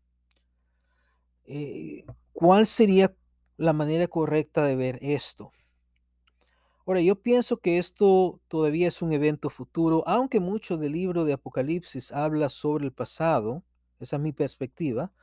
¿Cuál 2.34 2.68
sería 2.68 3.14
la 3.58 3.74
manera 3.74 4.08
correcta 4.08 4.66
de 4.66 4.76
ver 4.76 5.00
esto? 5.02 5.52
Ahora, 6.86 7.02
yo 7.02 7.16
pienso 7.16 7.58
que 7.58 7.78
esto 7.78 8.42
todavía 8.48 8.88
es 8.88 9.02
un 9.02 9.14
evento 9.14 9.50
futuro, 9.50 10.04
aunque 10.08 10.40
mucho 10.40 10.78
del 10.78 10.94
libro 10.94 11.26
de 11.26 11.34
Apocalipsis 11.34 12.12
habla 12.12 12.50
sobre 12.50 12.86
el 12.86 12.92
pasado, 12.92 13.64
esa 14.00 14.16
es 14.16 14.22
mi 14.22 14.34
perspectiva, 14.34 15.14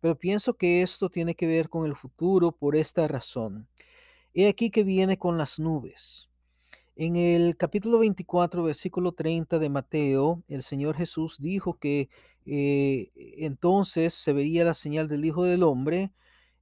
pero 0.00 0.18
pienso 0.18 0.54
que 0.54 0.82
esto 0.82 1.08
tiene 1.08 1.34
que 1.34 1.46
ver 1.46 1.70
con 1.70 1.86
el 1.86 1.96
futuro 1.96 2.52
por 2.52 2.76
esta 2.76 3.08
razón. 3.08 3.66
He 4.34 4.46
aquí 4.46 4.70
que 4.70 4.84
viene 4.84 5.18
con 5.18 5.38
las 5.38 5.58
nubes. 5.58 6.28
En 6.98 7.16
el 7.16 7.58
capítulo 7.58 7.98
24, 7.98 8.62
versículo 8.62 9.12
30 9.12 9.58
de 9.58 9.68
Mateo, 9.68 10.42
el 10.48 10.62
Señor 10.62 10.96
Jesús 10.96 11.36
dijo 11.38 11.78
que 11.78 12.08
eh, 12.46 13.10
entonces 13.36 14.14
se 14.14 14.32
vería 14.32 14.64
la 14.64 14.72
señal 14.72 15.06
del 15.06 15.26
Hijo 15.26 15.44
del 15.44 15.62
Hombre 15.62 16.10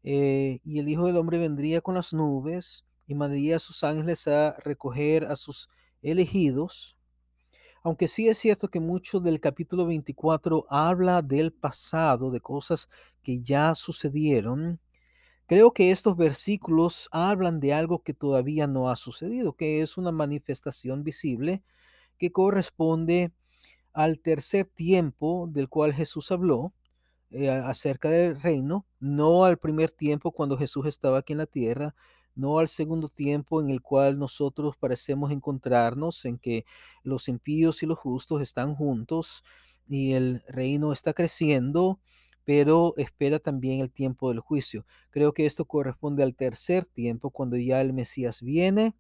eh, 0.03 0.59
y 0.64 0.81
el 0.81 0.88
Hijo 0.88 1.07
del 1.07 1.18
Hombre 1.18 1.38
vendría 1.38 1.83
con 1.83 1.94
las 1.94 2.12
nubes 2.12 2.85
y 3.07 3.14
mandaría 3.14 3.57
a 3.57 3.61
sus 3.61 3.85
ángeles 3.85 4.27
a 4.27 4.57
recoger 4.64 5.25
a 5.25 5.37
sus 5.37 5.68
elegidos. 6.03 6.97
Aunque 7.85 8.09
sí 8.09 8.27
es 8.27 8.37
cierto 8.37 8.68
que 8.68 8.81
mucho 8.81 9.20
del 9.20 9.38
capítulo 9.38 9.87
24 9.87 10.66
habla 10.68 11.23
del 11.23 11.53
pasado, 11.53 12.33
de 12.33 12.40
cosas 12.40 12.88
que 13.23 13.40
ya 13.40 13.77
sucedieron, 13.77 14.81
creo 15.47 15.73
que 15.73 15.91
estos 15.91 16.17
versículos 16.17 17.09
hablan 17.13 17.61
de 17.61 17.75
algo 17.75 18.03
que 18.03 18.15
todavía 18.15 18.67
no 18.67 18.91
ha 18.91 18.97
sucedido, 18.97 19.55
que 19.55 19.83
es 19.83 19.97
una 19.99 20.13
manifestación 20.13 21.05
visible 21.05 21.63
que 22.19 22.33
corresponde 22.33 23.33
al 23.93 24.21
tercer 24.21 24.67
tiempo 24.67 25.49
del 25.51 25.69
cual 25.69 25.95
Jesús 25.95 26.33
habló 26.33 26.73
eh, 27.31 27.51
acerca 27.51 28.11
del 28.11 28.41
reino, 28.41 28.87
no 29.01 29.45
al 29.45 29.59
primer 29.59 29.91
tiempo 29.91 30.33
cuando 30.33 30.57
Jesús 30.57 30.87
estaba 30.87 31.19
aquí 31.19 31.33
en 31.33 31.39
la 31.41 31.47
tierra, 31.47 31.95
no 32.35 32.59
al 32.59 32.69
segundo 32.69 33.09
tiempo 33.09 33.61
en 33.61 33.71
el 33.71 33.81
cual 33.83 34.19
nosotros 34.19 34.77
parecemos 34.77 35.31
encontrarnos, 35.31 36.25
en 36.25 36.39
que 36.39 36.65
los 37.03 37.29
impíos 37.29 37.83
y 37.83 37.87
los 37.87 37.99
justos 37.99 38.41
están 38.43 38.75
juntos 38.75 39.45
y 39.87 40.13
el 40.13 40.43
reino 40.49 40.93
está 40.93 41.13
creciendo, 41.13 42.01
pero 42.45 42.95
espera 42.97 43.39
también 43.39 43.81
el 43.81 43.91
tiempo 43.91 44.29
del 44.29 44.41
juicio. 44.41 44.87
Creo 45.11 45.33
que 45.33 45.47
esto 45.47 45.65
corresponde 45.65 46.23
al 46.23 46.35
tercer 46.35 46.87
tiempo, 46.87 47.31
cuando 47.31 47.57
ya 47.57 47.81
el 47.81 47.93
Mesías 47.93 48.43
viene 48.43 48.95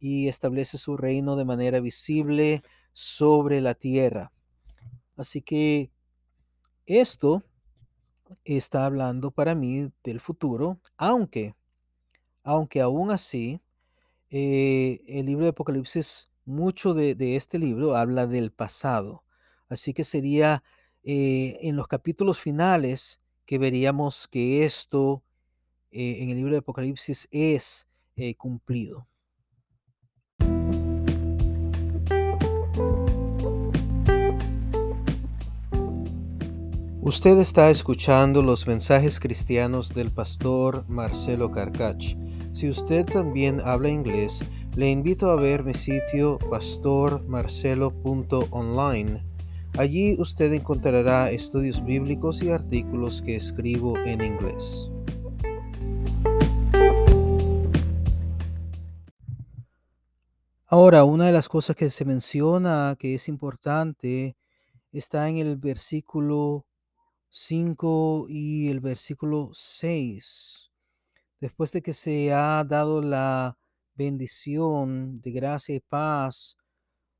y 0.00 0.28
establece 0.28 0.78
su 0.78 0.96
reino 0.96 1.36
de 1.36 1.44
manera 1.44 1.80
visible 1.80 2.62
sobre 2.92 3.60
la 3.60 3.74
tierra. 3.74 4.32
Así 5.16 5.42
que 5.42 5.90
esto 6.86 7.42
está 8.44 8.86
hablando 8.86 9.30
para 9.30 9.54
mí 9.54 9.90
del 10.02 10.20
futuro, 10.20 10.80
aunque 10.96 11.54
aunque 12.48 12.80
aún 12.80 13.10
así, 13.10 13.60
eh, 14.30 15.02
el 15.06 15.26
libro 15.26 15.44
de 15.44 15.50
Apocalipsis, 15.50 16.30
mucho 16.46 16.94
de, 16.94 17.36
este 17.36 17.58
libro 17.58 17.94
habla 17.94 18.26
del 18.26 18.52
pasado. 18.52 19.22
Así 19.68 19.92
que 19.92 20.02
sería 20.02 20.62
eh, 21.10 21.60
en 21.62 21.74
los 21.74 21.88
capítulos 21.88 22.38
finales 22.38 23.18
que 23.46 23.56
veríamos 23.56 24.28
que 24.28 24.66
esto 24.66 25.22
eh, 25.90 26.18
en 26.20 26.28
el 26.28 26.36
libro 26.36 26.52
de 26.52 26.58
Apocalipsis 26.58 27.26
es 27.30 27.88
cumplido. 28.36 29.08
Usted 37.00 37.38
está 37.38 37.70
escuchando 37.70 38.42
los 38.42 38.66
mensajes 38.66 39.18
cristianos 39.18 39.94
del 39.94 40.10
pastor 40.10 40.84
Marcelo 40.88 41.50
Carcach. 41.50 42.18
Si 42.52 42.68
usted 42.68 43.06
también 43.06 43.62
habla 43.64 43.88
inglés, 43.88 44.44
le 44.76 44.90
invito 44.90 45.30
a 45.30 45.36
ver 45.36 45.64
mi 45.64 45.72
sitio 45.72 46.36
pastormarcelo.online. 46.50 49.27
Allí 49.78 50.16
usted 50.18 50.52
encontrará 50.52 51.30
estudios 51.30 51.84
bíblicos 51.84 52.42
y 52.42 52.50
artículos 52.50 53.22
que 53.22 53.36
escribo 53.36 53.96
en 53.98 54.24
inglés. 54.24 54.90
Ahora, 60.66 61.04
una 61.04 61.26
de 61.26 61.32
las 61.32 61.48
cosas 61.48 61.76
que 61.76 61.90
se 61.90 62.04
menciona 62.04 62.96
que 62.98 63.14
es 63.14 63.28
importante 63.28 64.36
está 64.90 65.28
en 65.28 65.36
el 65.36 65.56
versículo 65.56 66.66
5 67.28 68.26
y 68.28 68.70
el 68.70 68.80
versículo 68.80 69.50
6 69.54 70.72
después 71.40 71.70
de 71.70 71.82
que 71.82 71.94
se 71.94 72.32
ha 72.32 72.64
dado 72.64 73.00
la 73.00 73.56
bendición 73.94 75.20
de 75.20 75.30
gracia 75.30 75.76
y 75.76 75.80
paz 75.80 76.57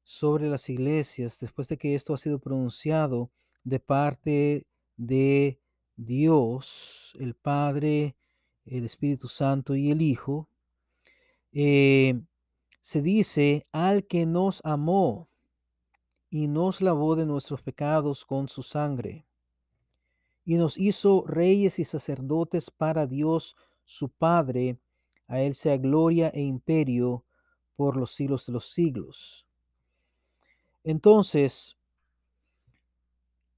sobre 0.08 0.48
las 0.48 0.70
iglesias, 0.70 1.38
después 1.38 1.68
de 1.68 1.76
que 1.76 1.94
esto 1.94 2.14
ha 2.14 2.18
sido 2.18 2.38
pronunciado 2.38 3.30
de 3.62 3.78
parte 3.78 4.66
de 4.96 5.60
Dios, 5.96 7.14
el 7.20 7.34
Padre, 7.34 8.16
el 8.64 8.86
Espíritu 8.86 9.28
Santo 9.28 9.74
y 9.74 9.90
el 9.90 10.00
Hijo, 10.00 10.48
eh, 11.52 12.18
se 12.80 13.02
dice 13.02 13.66
al 13.70 14.06
que 14.06 14.24
nos 14.24 14.62
amó 14.64 15.28
y 16.30 16.48
nos 16.48 16.80
lavó 16.80 17.14
de 17.14 17.26
nuestros 17.26 17.60
pecados 17.60 18.24
con 18.24 18.48
su 18.48 18.62
sangre 18.62 19.26
y 20.42 20.54
nos 20.54 20.78
hizo 20.78 21.24
reyes 21.26 21.78
y 21.78 21.84
sacerdotes 21.84 22.70
para 22.70 23.06
Dios 23.06 23.56
su 23.84 24.08
Padre, 24.08 24.80
a 25.26 25.42
Él 25.42 25.54
sea 25.54 25.76
gloria 25.76 26.30
e 26.30 26.40
imperio 26.40 27.26
por 27.76 27.94
los 27.98 28.12
siglos 28.14 28.46
de 28.46 28.54
los 28.54 28.70
siglos. 28.70 29.47
Entonces, 30.88 31.76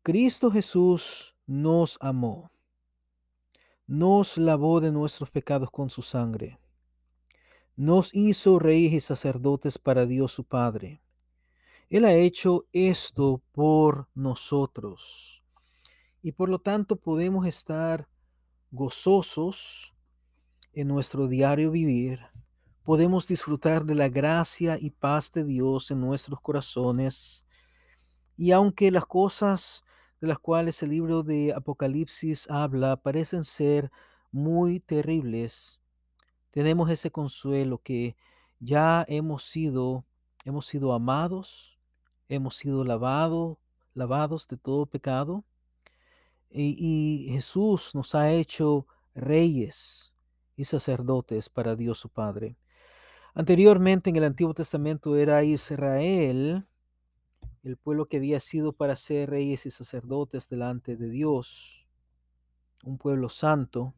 Cristo 0.03 0.51
Jesús 0.51 1.37
nos 1.47 1.97
amó, 2.01 2.51
nos 3.87 4.37
lavó 4.37 4.81
de 4.81 4.91
nuestros 4.91 5.31
pecados 5.31 5.71
con 5.71 5.91
su 5.91 6.03
sangre, 6.03 6.59
nos 7.77 8.13
hizo 8.17 8.59
reyes 8.59 8.93
y 8.95 8.99
sacerdotes 8.99 9.79
para 9.79 10.07
Dios 10.07 10.33
su 10.33 10.43
Padre. 10.43 11.05
Él 11.89 12.05
ha 12.05 12.15
hecho 12.15 12.67
esto 12.73 13.41
por 13.53 14.09
nosotros. 14.13 15.45
y 16.23 16.33
por 16.33 16.49
lo 16.49 16.59
tanto 16.59 16.97
podemos 16.97 17.47
estar 17.47 18.09
gozosos 18.73 19.95
en 20.73 20.89
nuestro 20.89 21.29
diario 21.29 21.71
vivir. 21.71 22.30
Podemos 22.91 23.29
disfrutar 23.29 23.85
de 23.85 23.95
la 23.95 24.09
gracia 24.09 24.77
y 24.77 24.91
paz 24.91 25.31
de 25.31 25.45
Dios 25.45 25.93
en 25.93 26.01
nuestros 26.01 26.41
corazones. 26.41 27.47
Y 28.37 28.51
aunque 28.51 28.91
las 28.91 29.07
cosas 29.07 29.85
de 30.21 30.27
las 30.27 30.41
cuales 30.41 30.83
el 30.83 30.91
libro 30.91 31.23
de 31.23 31.55
Apocalipsis 31.55 32.51
habla 32.51 32.97
parecen 32.97 33.45
ser 33.45 33.93
muy 34.33 34.81
terribles, 34.81 35.81
tenemos 36.51 36.91
ese 36.91 37.13
consuelo 37.13 37.79
que 37.79 38.17
ya 38.59 39.05
hemos 39.07 39.45
sido 39.45 40.05
hemos 40.45 40.67
sido 40.67 40.93
amados, 40.93 41.79
hemos 42.29 42.57
sido 42.57 42.83
lavados, 42.83 43.57
lavados 43.95 44.49
de 44.49 44.57
todo 44.57 44.85
pecado 44.87 45.45
y, 46.51 46.75
y 46.77 47.31
Jesús 47.35 47.95
nos 47.95 48.17
ha 48.17 48.33
hecho 48.33 48.89
reyes 49.15 50.13
y 50.57 50.65
sacerdotes 50.65 51.49
para 51.49 51.77
Dios 51.77 51.97
su 51.97 52.09
Padre. 52.09 52.57
Anteriormente 53.35 54.11
en 54.11 54.17
el 54.17 54.25
Antiguo 54.25 54.55
Testamento 54.55 55.17
era 55.17 55.45
Israel, 55.45 56.67
el 57.63 57.77
pueblo 57.77 58.07
que 58.07 58.17
había 58.17 58.41
sido 58.41 58.73
para 58.73 58.97
ser 58.97 59.31
reyes 59.31 59.67
y 59.67 59.71
sacerdotes 59.71 60.49
delante 60.49 60.97
de 60.97 61.09
Dios, 61.09 61.87
un 62.83 62.99
pueblo 62.99 63.29
santo, 63.29 63.95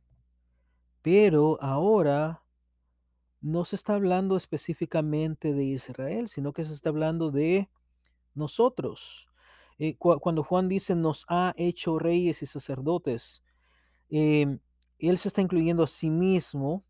pero 1.00 1.58
ahora 1.62 2.42
no 3.40 3.64
se 3.64 3.76
está 3.76 3.94
hablando 3.94 4.36
específicamente 4.36 5.54
de 5.54 5.64
Israel, 5.64 6.28
sino 6.28 6.52
que 6.52 6.64
se 6.64 6.74
está 6.74 6.90
hablando 6.90 7.30
de 7.30 7.70
nosotros. 8.34 9.28
Eh, 9.78 9.96
cuando 9.96 10.44
Juan 10.44 10.68
dice 10.68 10.94
nos 10.94 11.24
ha 11.28 11.54
hecho 11.56 11.98
reyes 11.98 12.42
y 12.42 12.46
sacerdotes, 12.46 13.42
em, 14.10 14.60
él 14.98 15.18
se 15.18 15.28
está 15.28 15.40
incluyendo 15.40 15.82
a 15.82 15.88
sí 15.88 16.10
mismo, 16.10 16.84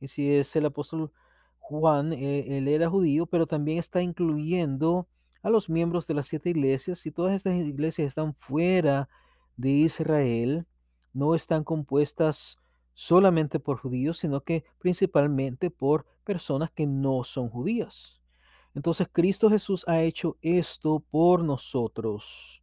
y 0.00 0.08
si 0.08 0.30
es 0.30 0.54
el 0.56 0.66
apóstol 0.66 1.12
Juan, 1.64 2.12
eh, 2.12 2.58
él 2.58 2.68
era 2.68 2.90
judío, 2.90 3.24
pero 3.24 3.46
también 3.46 3.78
está 3.78 4.02
incluyendo 4.02 5.08
a 5.42 5.48
los 5.48 5.70
miembros 5.70 6.06
de 6.06 6.12
las 6.12 6.26
siete 6.26 6.50
iglesias, 6.50 7.06
y 7.06 7.10
todas 7.10 7.32
estas 7.32 7.54
iglesias 7.54 8.08
están 8.08 8.34
fuera 8.34 9.08
de 9.56 9.70
Israel, 9.70 10.66
no 11.14 11.34
están 11.34 11.64
compuestas 11.64 12.58
solamente 12.92 13.60
por 13.60 13.78
judíos, 13.78 14.18
sino 14.18 14.42
que 14.42 14.64
principalmente 14.78 15.70
por 15.70 16.04
personas 16.22 16.70
que 16.70 16.86
no 16.86 17.24
son 17.24 17.48
judías. 17.48 18.20
Entonces 18.74 19.08
Cristo 19.10 19.48
Jesús 19.48 19.88
ha 19.88 20.02
hecho 20.02 20.36
esto 20.42 21.02
por 21.10 21.44
nosotros. 21.44 22.62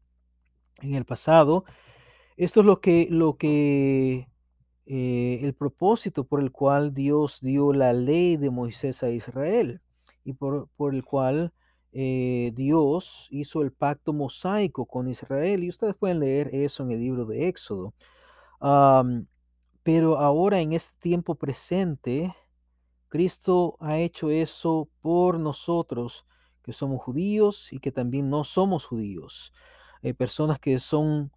En 0.79 0.93
el 0.93 1.05
pasado, 1.05 1.65
esto 2.37 2.59
es 2.59 2.65
lo 2.67 2.81
que, 2.81 3.07
lo 3.09 3.35
que, 3.35 4.30
eh, 4.85 5.39
el 5.43 5.53
propósito 5.53 6.23
por 6.25 6.41
el 6.41 6.51
cual 6.51 6.93
Dios 6.93 7.39
dio 7.41 7.73
la 7.73 7.93
ley 7.93 8.37
de 8.37 8.49
Moisés 8.49 9.03
a 9.03 9.09
Israel 9.09 9.81
y 10.23 10.33
por, 10.33 10.69
por 10.75 10.93
el 10.95 11.03
cual 11.03 11.53
eh, 11.93 12.51
Dios 12.55 13.27
hizo 13.31 13.61
el 13.61 13.71
pacto 13.71 14.13
mosaico 14.13 14.85
con 14.85 15.07
Israel. 15.07 15.63
Y 15.63 15.69
ustedes 15.69 15.95
pueden 15.95 16.19
leer 16.19 16.49
eso 16.53 16.83
en 16.83 16.91
el 16.91 16.99
libro 16.99 17.25
de 17.25 17.47
Éxodo. 17.47 17.93
pero 19.83 20.17
ahora 20.19 20.61
en 20.61 20.73
este 20.73 20.93
tiempo 20.99 21.35
presente, 21.35 22.35
Cristo 23.09 23.77
ha 23.79 23.97
hecho 23.99 24.29
eso 24.29 24.89
por 25.01 25.39
nosotros, 25.39 26.25
que 26.63 26.73
somos 26.73 27.01
judíos 27.01 27.73
y 27.73 27.79
que 27.79 27.91
también 27.91 28.29
no 28.29 28.43
somos 28.43 28.85
judíos. 28.85 29.51
Hay 30.03 30.13
personas 30.13 30.59
que 30.59 30.79
son 30.79 31.31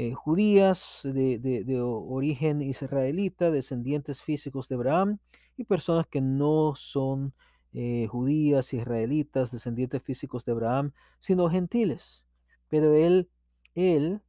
eh, 0.00 0.14
judías 0.14 1.00
de, 1.02 1.80
origen 1.82 2.62
israelita, 2.62 3.50
descendientes 3.50 4.22
físicos 4.22 4.68
de 4.68 4.76
Abraham, 4.76 5.18
y 5.56 5.64
personas 5.64 6.06
que 6.06 6.20
no 6.20 6.76
son 6.76 7.34
eh, 7.72 8.06
judías, 8.06 8.72
israelitas, 8.72 9.50
descendientes 9.50 10.00
físicos 10.00 10.44
de 10.44 10.52
Abraham, 10.52 10.92
sino 11.18 11.50
gentiles. 11.50 12.24
Pero 12.68 12.94
él, 12.94 13.28
él, 13.74 14.22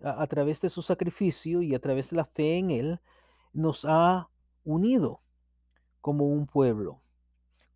a 0.00 0.26
través 0.26 0.60
de 0.62 0.68
su 0.68 0.82
sacrificio 0.82 1.62
y 1.62 1.76
a 1.76 1.78
través 1.78 2.10
de 2.10 2.16
la 2.16 2.24
fe 2.24 2.58
en 2.58 2.70
él, 2.70 3.00
nos 3.52 3.84
ha 3.84 4.28
unido 4.64 5.22
como 6.00 6.26
un 6.26 6.48
pueblo, 6.48 7.02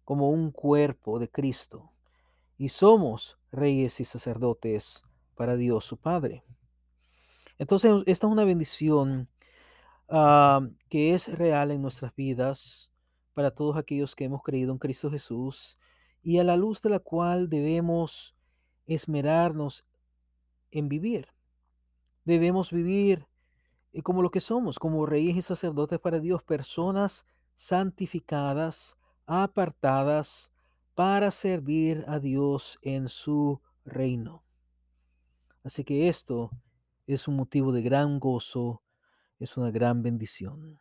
como 0.05 0.29
un 0.29 0.51
cuerpo 0.51 1.21
de 1.21 1.31
Cristo, 1.31 1.93
y 2.59 2.71
somos 2.71 3.39
reyes 3.53 4.01
y 4.01 4.05
sacerdotes 4.05 5.05
para 5.37 5.55
Dios 5.55 5.85
su 5.85 5.97
Padre. 5.99 6.43
Entonces, 7.63 7.93
esta 8.07 8.27
es 8.27 8.33
una 8.33 8.43
bendición 8.43 9.29
ah, 10.09 10.67
que 10.89 11.15
es 11.15 11.29
real 11.39 11.71
en 11.71 11.81
nuestras 11.81 12.13
vidas 12.17 12.91
para 13.35 13.53
todos 13.53 13.77
aquellos 13.77 14.17
que 14.17 14.25
hemos 14.25 14.43
creído 14.43 14.73
en 14.73 14.79
Cristo 14.79 15.13
Jesús 15.13 15.79
y 16.25 16.39
a 16.41 16.45
la 16.45 16.57
luz 16.57 16.83
de 16.83 16.91
la 16.91 16.99
cual 16.99 17.49
debemos 17.49 18.35
esmerarnos 18.85 19.85
en 20.73 20.89
vivir. 20.89 21.29
Debemos 22.25 22.73
vivir 22.73 23.29
eh, 23.93 24.03
como 24.03 24.23
lo 24.23 24.33
que 24.33 24.41
somos, 24.41 24.81
como 24.81 25.07
reyes 25.07 25.37
y 25.37 25.43
sacerdotes 25.43 26.01
para 26.01 26.19
Dios, 26.19 26.43
personas 26.43 27.25
santificadas, 27.55 28.97
apartadas 29.25 30.51
para 30.97 31.31
servir 31.31 32.05
a 32.09 32.19
Dios 32.19 32.81
en 32.83 33.09
su 33.09 33.61
reino. 33.85 34.43
Así 35.63 35.85
que 35.85 36.09
esto 36.09 36.51
es 37.07 37.29
un 37.29 37.37
motivo 37.37 37.73
de 37.73 37.83
gran 37.83 38.19
gozo, 38.19 38.83
es 39.39 39.57
una 39.57 39.71
gran 39.71 40.03
bendición. 40.03 40.81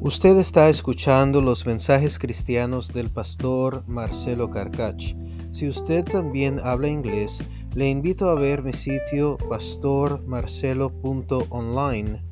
Usted 0.00 0.36
está 0.38 0.68
escuchando 0.70 1.42
los 1.42 1.66
mensajes 1.66 2.18
cristianos 2.18 2.92
del 2.92 3.10
pastor 3.10 3.84
Marcelo 3.86 4.48
Carcach. 4.48 5.14
Si 5.52 5.68
usted 5.68 6.04
también 6.04 6.60
habla 6.62 6.88
inglés, 6.88 7.42
le 7.74 7.90
invito 7.90 8.30
a 8.30 8.34
ver 8.34 8.62
mi 8.62 8.72
sitio 8.72 9.36
pastormarcelo.online. 9.48 12.22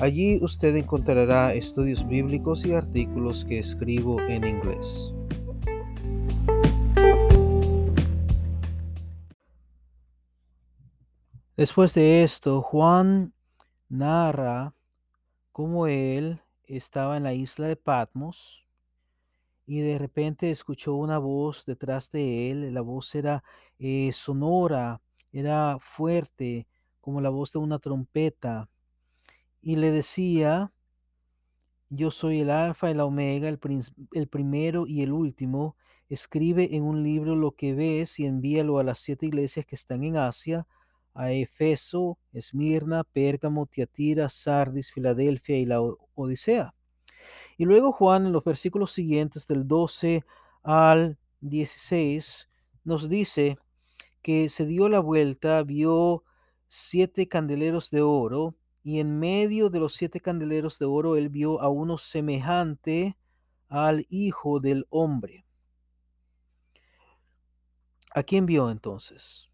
Allí 0.00 0.40
usted 0.42 0.74
encontrará 0.76 1.54
estudios 1.54 2.06
bíblicos 2.06 2.66
y 2.66 2.72
artículos 2.72 3.44
que 3.44 3.60
escribo 3.60 4.20
en 4.22 4.44
inglés. 4.44 5.11
Después 11.62 11.94
de 11.94 12.24
esto, 12.24 12.60
Juan 12.60 13.32
narra 13.88 14.74
cómo 15.52 15.86
él 15.86 16.42
estaba 16.64 17.16
en 17.16 17.22
la 17.22 17.34
isla 17.34 17.68
de 17.68 17.76
Patmos 17.76 18.66
y 19.64 19.78
de 19.78 19.96
repente 19.96 20.50
escuchó 20.50 20.96
una 20.96 21.18
voz 21.18 21.64
detrás 21.64 22.10
de 22.10 22.50
él. 22.50 22.74
La 22.74 22.80
voz 22.80 23.14
era 23.14 23.44
eh, 23.78 24.10
sonora, 24.12 25.02
era 25.30 25.78
fuerte, 25.80 26.66
como 27.00 27.20
la 27.20 27.30
voz 27.30 27.52
de 27.52 27.60
una 27.60 27.78
trompeta. 27.78 28.68
Y 29.60 29.76
le 29.76 29.92
decía, 29.92 30.72
yo 31.90 32.10
soy 32.10 32.40
el 32.40 32.50
alfa 32.50 32.90
y 32.90 32.94
la 32.94 33.04
omega, 33.04 33.48
el, 33.48 33.60
el 34.14 34.26
primero 34.26 34.88
y 34.88 35.02
el 35.02 35.12
último. 35.12 35.76
Escribe 36.08 36.74
en 36.74 36.82
un 36.82 37.04
libro 37.04 37.36
lo 37.36 37.52
que 37.52 37.72
ves 37.72 38.18
y 38.18 38.26
envíalo 38.26 38.80
a 38.80 38.82
las 38.82 38.98
siete 38.98 39.26
iglesias 39.26 39.64
que 39.64 39.76
están 39.76 40.02
en 40.02 40.16
Asia, 40.16 40.66
a 41.14 41.32
Efeso, 41.32 42.18
Esmirna, 42.32 43.04
Pérgamo, 43.04 43.66
Tiatira, 43.66 44.28
Sardis, 44.28 44.92
Filadelfia 44.92 45.58
y 45.58 45.66
la 45.66 45.80
Odisea. 46.14 46.74
Y 47.56 47.64
luego 47.64 47.92
Juan 47.92 48.26
en 48.26 48.32
los 48.32 48.44
versículos 48.44 48.92
siguientes 48.92 49.46
del 49.46 49.68
12 49.68 50.24
al 50.62 51.18
16 51.40 52.48
nos 52.84 53.08
dice 53.08 53.58
que 54.22 54.48
se 54.48 54.66
dio 54.66 54.88
la 54.88 55.00
vuelta, 55.00 55.62
vio 55.62 56.24
siete 56.68 57.28
candeleros 57.28 57.90
de 57.90 58.00
oro 58.00 58.54
y 58.82 59.00
en 59.00 59.18
medio 59.18 59.68
de 59.70 59.80
los 59.80 59.94
siete 59.94 60.20
candeleros 60.20 60.78
de 60.78 60.86
oro 60.86 61.16
él 61.16 61.28
vio 61.28 61.60
a 61.60 61.68
uno 61.68 61.98
semejante 61.98 63.16
al 63.68 64.06
Hijo 64.08 64.60
del 64.60 64.86
Hombre. 64.90 65.44
¿A 68.14 68.22
quién 68.22 68.46
vio 68.46 68.70
entonces? 68.70 69.51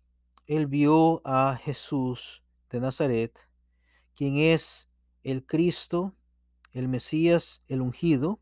Él 0.48 0.66
vio 0.66 1.20
a 1.26 1.60
Jesús 1.62 2.42
de 2.70 2.80
Nazaret, 2.80 3.38
quien 4.14 4.38
es 4.38 4.90
el 5.22 5.44
Cristo, 5.44 6.16
el 6.72 6.88
Mesías, 6.88 7.62
el 7.68 7.82
ungido, 7.82 8.40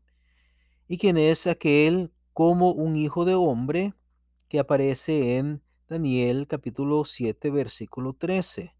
y 0.87 0.97
quien 0.99 1.17
es 1.17 1.47
aquel 1.47 2.13
como 2.31 2.71
un 2.71 2.95
hijo 2.95 3.25
de 3.25 3.35
hombre 3.35 3.93
que 4.47 4.57
aparece 4.57 5.35
en 5.35 5.61
Daniel 5.89 6.47
capítulo 6.47 7.03
7 7.03 7.51
versículo 7.51 8.13
13. 8.13 8.73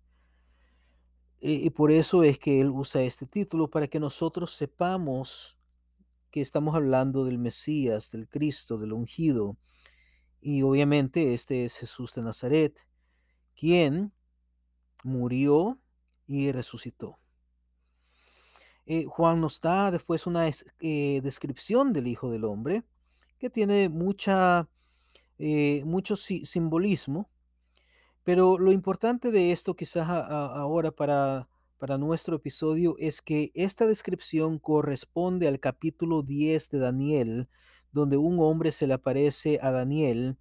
Y, 1.41 1.69
por 1.71 1.91
eso 1.91 2.23
es 2.23 2.39
que 2.39 2.61
él 2.61 2.69
usa 2.69 3.01
este 3.03 3.25
título 3.28 3.69
para 3.69 3.89
que 3.89 3.99
nosotros 3.99 4.55
sepamos 4.55 5.57
que 6.32 6.39
estamos 6.39 6.75
hablando 6.75 7.25
del 7.25 7.39
Mesías, 7.39 8.09
del 8.09 8.30
Cristo, 8.30 8.78
del 8.78 8.93
ungido. 8.93 9.57
Y 10.39 10.61
obviamente 10.61 11.34
este 11.34 11.65
es 11.65 11.75
Jesús 11.75 12.15
de 12.15 12.21
Nazaret, 12.21 12.86
quien 13.57 14.13
murió 15.03 15.79
y 16.27 16.51
resucitó. 16.51 17.17
Eh, 18.85 19.05
Juan 19.05 19.41
nos 19.41 19.59
da 19.59 19.91
después 19.91 20.27
una 20.27 20.47
eh, 20.47 21.19
descripción 21.21 21.91
del 21.91 22.07
Hijo 22.07 22.31
del 22.31 22.45
Hombre 22.45 22.83
que 23.37 23.49
tiene 23.49 23.89
mucha, 23.89 24.69
eh, 25.39 25.83
mucho 25.85 26.15
simbolismo, 26.15 27.29
pero 28.23 28.57
lo 28.57 28.71
importante 28.71 29.31
de 29.31 29.51
esto 29.51 29.75
quizás 29.75 30.07
ahora 30.09 30.91
para, 30.91 31.49
para 31.77 31.97
nuestro 31.97 32.37
episodio 32.37 32.95
es 32.97 33.21
que 33.21 33.51
esta 33.53 33.85
descripción 33.87 34.59
corresponde 34.59 35.47
al 35.47 35.59
capítulo 35.59 36.23
10 36.23 36.69
de 36.69 36.79
Daniel, 36.79 37.49
donde 37.91 38.17
un 38.17 38.39
hombre 38.39 38.71
se 38.71 38.87
le 38.87 38.93
aparece 38.93 39.59
a 39.61 39.71
Daniel 39.71 40.37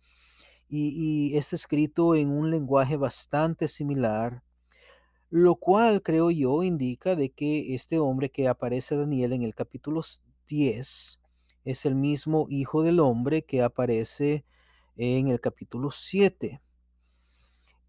y, 0.68 1.36
está 1.36 1.56
escrito 1.56 2.14
en 2.14 2.30
un 2.30 2.50
lenguaje 2.50 2.96
bastante 2.96 3.68
similar 3.68 4.42
lo 5.30 5.56
cual 5.56 6.02
creo 6.02 6.30
yo 6.30 6.62
indica 6.62 7.16
de 7.16 7.30
que 7.30 7.74
este 7.74 7.98
hombre 7.98 8.30
que 8.30 8.48
aparece 8.48 8.96
Daniel 8.96 9.32
en 9.32 9.42
el 9.42 9.54
capítulo 9.54 10.02
10 10.46 11.20
es 11.64 11.86
el 11.86 11.96
mismo 11.96 12.46
hijo 12.48 12.82
del 12.82 13.00
hombre 13.00 13.42
que 13.42 13.62
aparece 13.62 14.44
en 14.96 15.28
el 15.28 15.40
capítulo 15.40 15.90
7. 15.90 16.60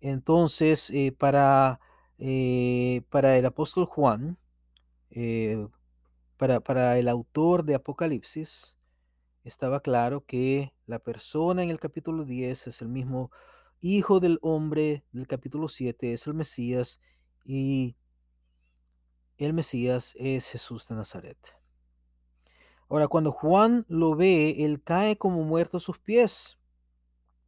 Entonces, 0.02 0.90
eh, 0.90 1.12
para, 1.12 1.80
eh, 2.18 3.04
para 3.10 3.38
el 3.38 3.46
apóstol 3.46 3.86
Juan, 3.86 4.38
eh, 5.12 5.68
para, 6.38 6.60
para 6.60 6.98
el 6.98 7.08
autor 7.08 7.64
de 7.64 7.76
Apocalipsis, 7.76 8.77
estaba 9.48 9.80
claro 9.80 10.26
que 10.26 10.74
la 10.86 11.00
persona 11.00 11.64
en 11.64 11.70
el 11.70 11.80
capítulo 11.80 12.26
10 12.26 12.68
es 12.68 12.82
el 12.82 12.90
mismo 12.90 13.32
hijo 13.80 14.20
del 14.20 14.40
hombre 14.42 15.06
del 15.14 15.26
capítulo 15.26 15.70
7, 15.70 16.12
es 16.12 16.28
el 16.28 16.34
Mesías 16.34 17.00
y 17.46 17.96
el 19.38 19.54
Mesías 19.54 20.14
es 20.18 20.50
Jesús 20.50 20.90
de 20.90 20.96
Nazaret. 20.96 21.38
Ahora, 22.90 23.08
cuando 23.08 23.32
Juan 23.32 23.86
lo 23.88 24.16
ve, 24.16 24.66
él 24.66 24.82
cae 24.84 25.18
como 25.18 25.44
muerto 25.44 25.78
a 25.78 25.82
sus 25.82 25.98
pies. 26.00 26.58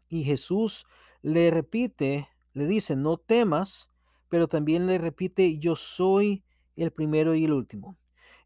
Y 0.07 0.23
Jesús 0.23 0.85
le 1.21 1.51
repite, 1.51 2.29
le 2.53 2.67
dice, 2.67 2.95
no 2.95 3.17
temas, 3.17 3.89
pero 4.29 4.47
también 4.47 4.87
le 4.87 4.97
repite, 4.97 5.57
yo 5.57 5.75
soy 5.75 6.43
el 6.75 6.91
primero 6.91 7.35
y 7.35 7.45
el 7.45 7.53
último. 7.53 7.97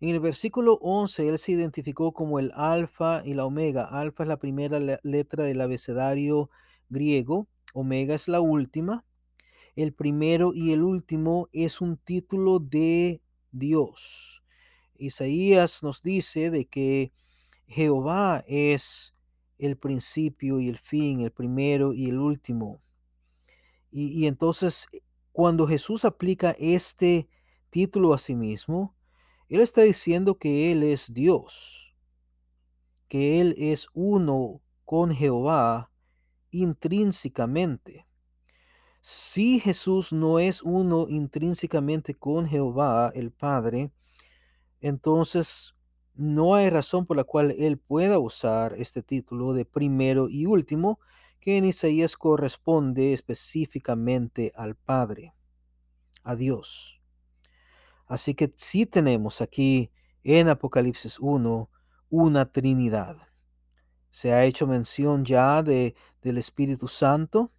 En 0.04 0.10
el 0.10 0.20
versículo 0.20 0.80
11, 0.82 1.30
él 1.30 1.40
se 1.40 1.54
identificó 1.54 2.12
como 2.12 2.40
el 2.40 2.52
alfa 2.56 3.22
y 3.24 3.36
la 3.36 3.46
omega. 3.46 3.86
Alfa 3.86 4.24
es 4.24 4.28
la 4.28 4.38
primera 4.38 4.78
letra 5.02 5.46
del 5.46 5.62
abecedario 5.62 6.50
griego, 6.90 7.48
omega 7.74 8.14
es 8.14 8.28
la 8.28 8.42
última 8.42 9.06
el 9.76 9.94
primero 9.94 10.54
y 10.54 10.72
el 10.72 10.84
último 10.84 11.50
es 11.52 11.82
un 11.82 11.98
título 11.98 12.60
de 12.60 13.22
Dios. 13.52 14.44
Isaías 14.96 15.84
nos 15.84 16.02
dice 16.04 16.52
de 16.52 16.66
que 16.66 17.12
Jehová 17.66 18.44
es 18.48 19.16
el 19.58 19.78
principio 19.78 20.60
y 20.60 20.70
el 20.70 20.78
fin, 20.78 21.22
el 21.22 21.32
primero 21.32 21.94
y 21.94 22.10
el 22.10 22.20
último. 22.20 22.82
Y, 23.96 24.26
entonces, 24.26 24.88
cuando 25.32 25.68
Jesús 25.68 26.04
aplica 26.04 26.56
este 26.58 27.28
título 27.70 28.16
a 28.16 28.18
sí 28.18 28.34
mismo, 28.34 28.96
Él 29.54 29.62
está 29.62 29.84
diciendo 29.84 30.40
que 30.40 30.72
Él 30.72 30.82
es 30.82 31.14
Dios, 31.14 31.94
que 33.08 33.40
Él 33.40 33.54
es 33.60 33.86
uno 33.94 34.64
con 34.84 35.14
Jehová 35.14 35.92
intrínsecamente. 36.50 38.08
Si 39.00 39.60
Jesús 39.60 40.12
no 40.12 40.40
es 40.40 40.64
uno 40.64 41.06
intrínsecamente 41.08 42.16
con 42.16 42.48
Jehová 42.48 43.12
el 43.14 43.30
Padre, 43.30 43.92
entonces 44.82 45.76
no 46.16 46.56
hay 46.56 46.72
razón 46.72 47.06
por 47.06 47.18
la 47.18 47.24
cual 47.24 47.52
él 47.56 47.78
pueda 47.78 48.18
usar 48.18 48.74
este 48.76 49.04
título 49.04 49.54
de 49.54 49.66
primero 49.66 50.30
y 50.30 50.48
último, 50.48 51.00
que 51.40 51.58
en 51.58 51.66
Isaías 51.66 52.18
corresponde 52.18 53.14
específicamente 53.14 54.52
al 54.56 54.74
Padre, 54.74 55.36
a 56.24 56.36
Dios. 56.36 57.03
Así 58.08 58.34
que 58.34 58.54
sí 58.56 58.86
tenemos 58.86 59.42
aquí 59.42 59.92
en 60.24 60.50
Apocalipsis 60.50 61.20
1 61.20 61.70
una 62.10 62.52
Trinidad. 62.52 63.18
Se 64.10 64.34
ha 64.34 64.46
hecho 64.46 64.68
mención 64.68 65.26
ya 65.26 65.64
de, 65.64 65.96
del 66.22 66.38
Espíritu 66.38 66.88
Santo, 66.88 67.52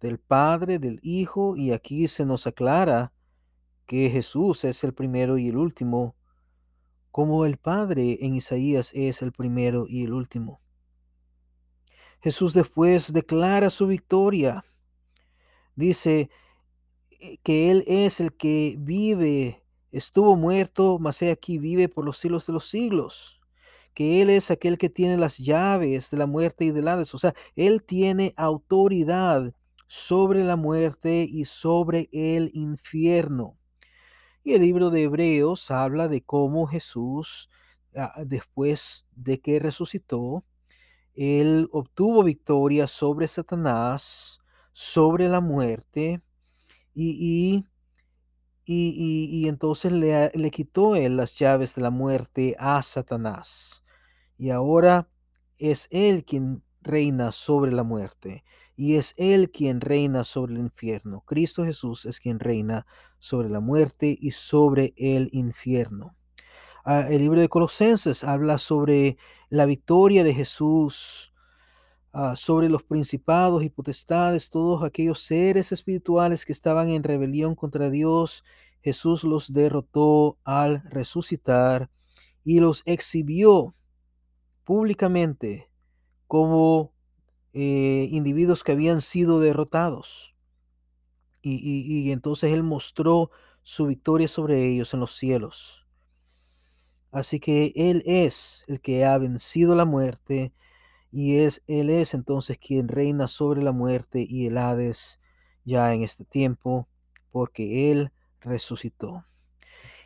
del 0.00 0.18
Padre, 0.18 0.78
del 0.78 1.00
Hijo, 1.02 1.56
y 1.56 1.72
aquí 1.72 2.06
se 2.08 2.24
nos 2.24 2.46
aclara 2.46 3.12
que 3.86 4.08
Jesús 4.08 4.64
es 4.64 4.84
el 4.84 4.94
primero 4.94 5.36
y 5.36 5.48
el 5.48 5.56
último, 5.56 6.14
como 7.10 7.44
el 7.44 7.56
Padre 7.56 8.18
en 8.20 8.34
Isaías 8.34 8.92
es 8.94 9.20
el 9.20 9.32
primero 9.32 9.86
y 9.88 10.04
el 10.04 10.12
último. 10.12 10.60
Jesús 12.22 12.54
después 12.54 13.12
declara 13.12 13.70
su 13.70 13.86
victoria. 13.86 14.64
Dice 15.74 16.30
eh, 17.10 17.38
que 17.42 17.70
Él 17.70 17.82
es 17.86 18.20
el 18.20 18.34
que 18.34 18.76
vive, 18.78 19.64
estuvo 19.92 20.36
muerto, 20.36 20.98
mas 20.98 21.20
he 21.22 21.30
aquí 21.30 21.58
vive 21.58 21.88
por 21.88 22.04
los 22.04 22.18
siglos 22.18 22.46
de 22.46 22.52
los 22.52 22.68
siglos 22.68 23.40
que 23.94 24.22
Él 24.22 24.30
es 24.30 24.50
aquel 24.50 24.78
que 24.78 24.88
tiene 24.88 25.16
las 25.16 25.38
llaves 25.38 26.10
de 26.10 26.16
la 26.16 26.26
muerte 26.26 26.64
y 26.64 26.70
del 26.70 26.88
Hades. 26.88 27.14
O 27.14 27.18
sea, 27.18 27.34
Él 27.56 27.82
tiene 27.82 28.32
autoridad 28.36 29.52
sobre 29.86 30.44
la 30.44 30.56
muerte 30.56 31.26
y 31.28 31.44
sobre 31.44 32.08
el 32.12 32.50
infierno. 32.54 33.58
Y 34.44 34.54
el 34.54 34.62
libro 34.62 34.90
de 34.90 35.02
Hebreos 35.02 35.70
habla 35.70 36.08
de 36.08 36.22
cómo 36.22 36.66
Jesús, 36.66 37.50
ah, 37.96 38.22
después 38.24 39.06
de 39.16 39.40
que 39.40 39.58
resucitó, 39.58 40.44
él 41.14 41.68
obtuvo 41.72 42.22
victoria 42.22 42.86
sobre 42.86 43.28
Satanás, 43.28 44.38
sobre 44.72 45.28
la 45.28 45.40
muerte, 45.40 46.22
y, 46.94 47.10
y, 47.20 47.64
entonces 49.48 49.92
le, 49.92 50.30
le 50.34 50.50
quitó 50.50 50.96
él 50.96 51.16
las 51.16 51.34
llaves 51.34 51.74
de 51.74 51.82
la 51.82 51.90
muerte 51.90 52.56
a 52.58 52.82
Satanás. 52.82 53.84
Y 54.38 54.50
ahora 54.50 55.08
es 55.58 55.88
él 55.90 56.24
quien 56.24 56.62
reina 56.82 57.32
sobre 57.32 57.72
la 57.72 57.82
muerte 57.82 58.44
y 58.80 58.96
es 58.96 59.12
Él 59.18 59.50
quien 59.50 59.82
reina 59.82 60.24
sobre 60.24 60.54
el 60.54 60.58
infierno. 60.58 61.22
Cristo 61.26 61.66
Jesús 61.66 62.06
es 62.06 62.18
quien 62.18 62.40
reina 62.40 62.86
sobre 63.18 63.50
la 63.50 63.60
muerte 63.60 64.16
y 64.18 64.30
sobre 64.30 64.94
el 64.96 65.28
infierno. 65.32 66.16
Ah, 66.82 67.04
el 67.10 67.18
libro 67.18 67.38
de 67.42 67.50
Colosenses 67.50 68.24
habla 68.24 68.56
sobre 68.56 69.18
la 69.50 69.66
victoria 69.66 70.24
de 70.24 70.32
Jesús, 70.32 71.29
ah, 72.12 72.34
sobre 72.36 72.68
los 72.68 72.82
principados 72.82 73.62
y 73.62 73.70
potestades, 73.70 74.50
todos 74.50 74.84
aquellos 74.84 75.20
seres 75.22 75.72
espirituales 75.72 76.44
que 76.44 76.52
estaban 76.52 76.88
en 76.88 77.02
rebelión 77.02 77.54
contra 77.54 77.90
Dios. 77.90 78.44
Jesús 78.82 79.24
los 79.24 79.52
derrotó 79.52 80.38
al 80.44 80.82
resucitar 80.90 81.90
y 82.44 82.60
los 82.60 82.82
exhibió 82.86 83.74
públicamente 84.64 85.70
como 86.26 86.92
eh, 87.52 88.08
individuos 88.10 88.62
que 88.62 88.72
habían 88.72 89.00
sido 89.00 89.40
derrotados. 89.40 90.34
Y, 91.42 92.12
entonces 92.12 92.52
Él 92.52 92.62
mostró 92.62 93.30
su 93.62 93.86
victoria 93.86 94.28
sobre 94.28 94.68
ellos 94.68 94.94
en 94.94 95.00
los 95.00 95.16
cielos. 95.16 95.86
Así 97.10 97.40
que 97.40 97.72
Él 97.74 98.02
es 98.06 98.64
el 98.68 98.80
que 98.80 99.04
ha 99.04 99.16
vencido 99.18 99.74
la 99.74 99.84
muerte 99.84 100.52
y 101.12 101.38
es, 101.38 101.62
Él 101.66 101.90
es 101.90 102.14
entonces 102.14 102.58
quien 102.58 102.88
reina 102.88 103.28
sobre 103.28 103.62
la 103.62 103.72
muerte 103.72 104.24
y 104.28 104.46
el 104.46 104.58
Hades 104.58 105.20
ya 105.64 105.92
en 105.94 106.02
este 106.02 106.24
tiempo, 106.24 106.88
porque 107.30 107.90
Él 107.90 108.12
resucitó. 108.40 109.24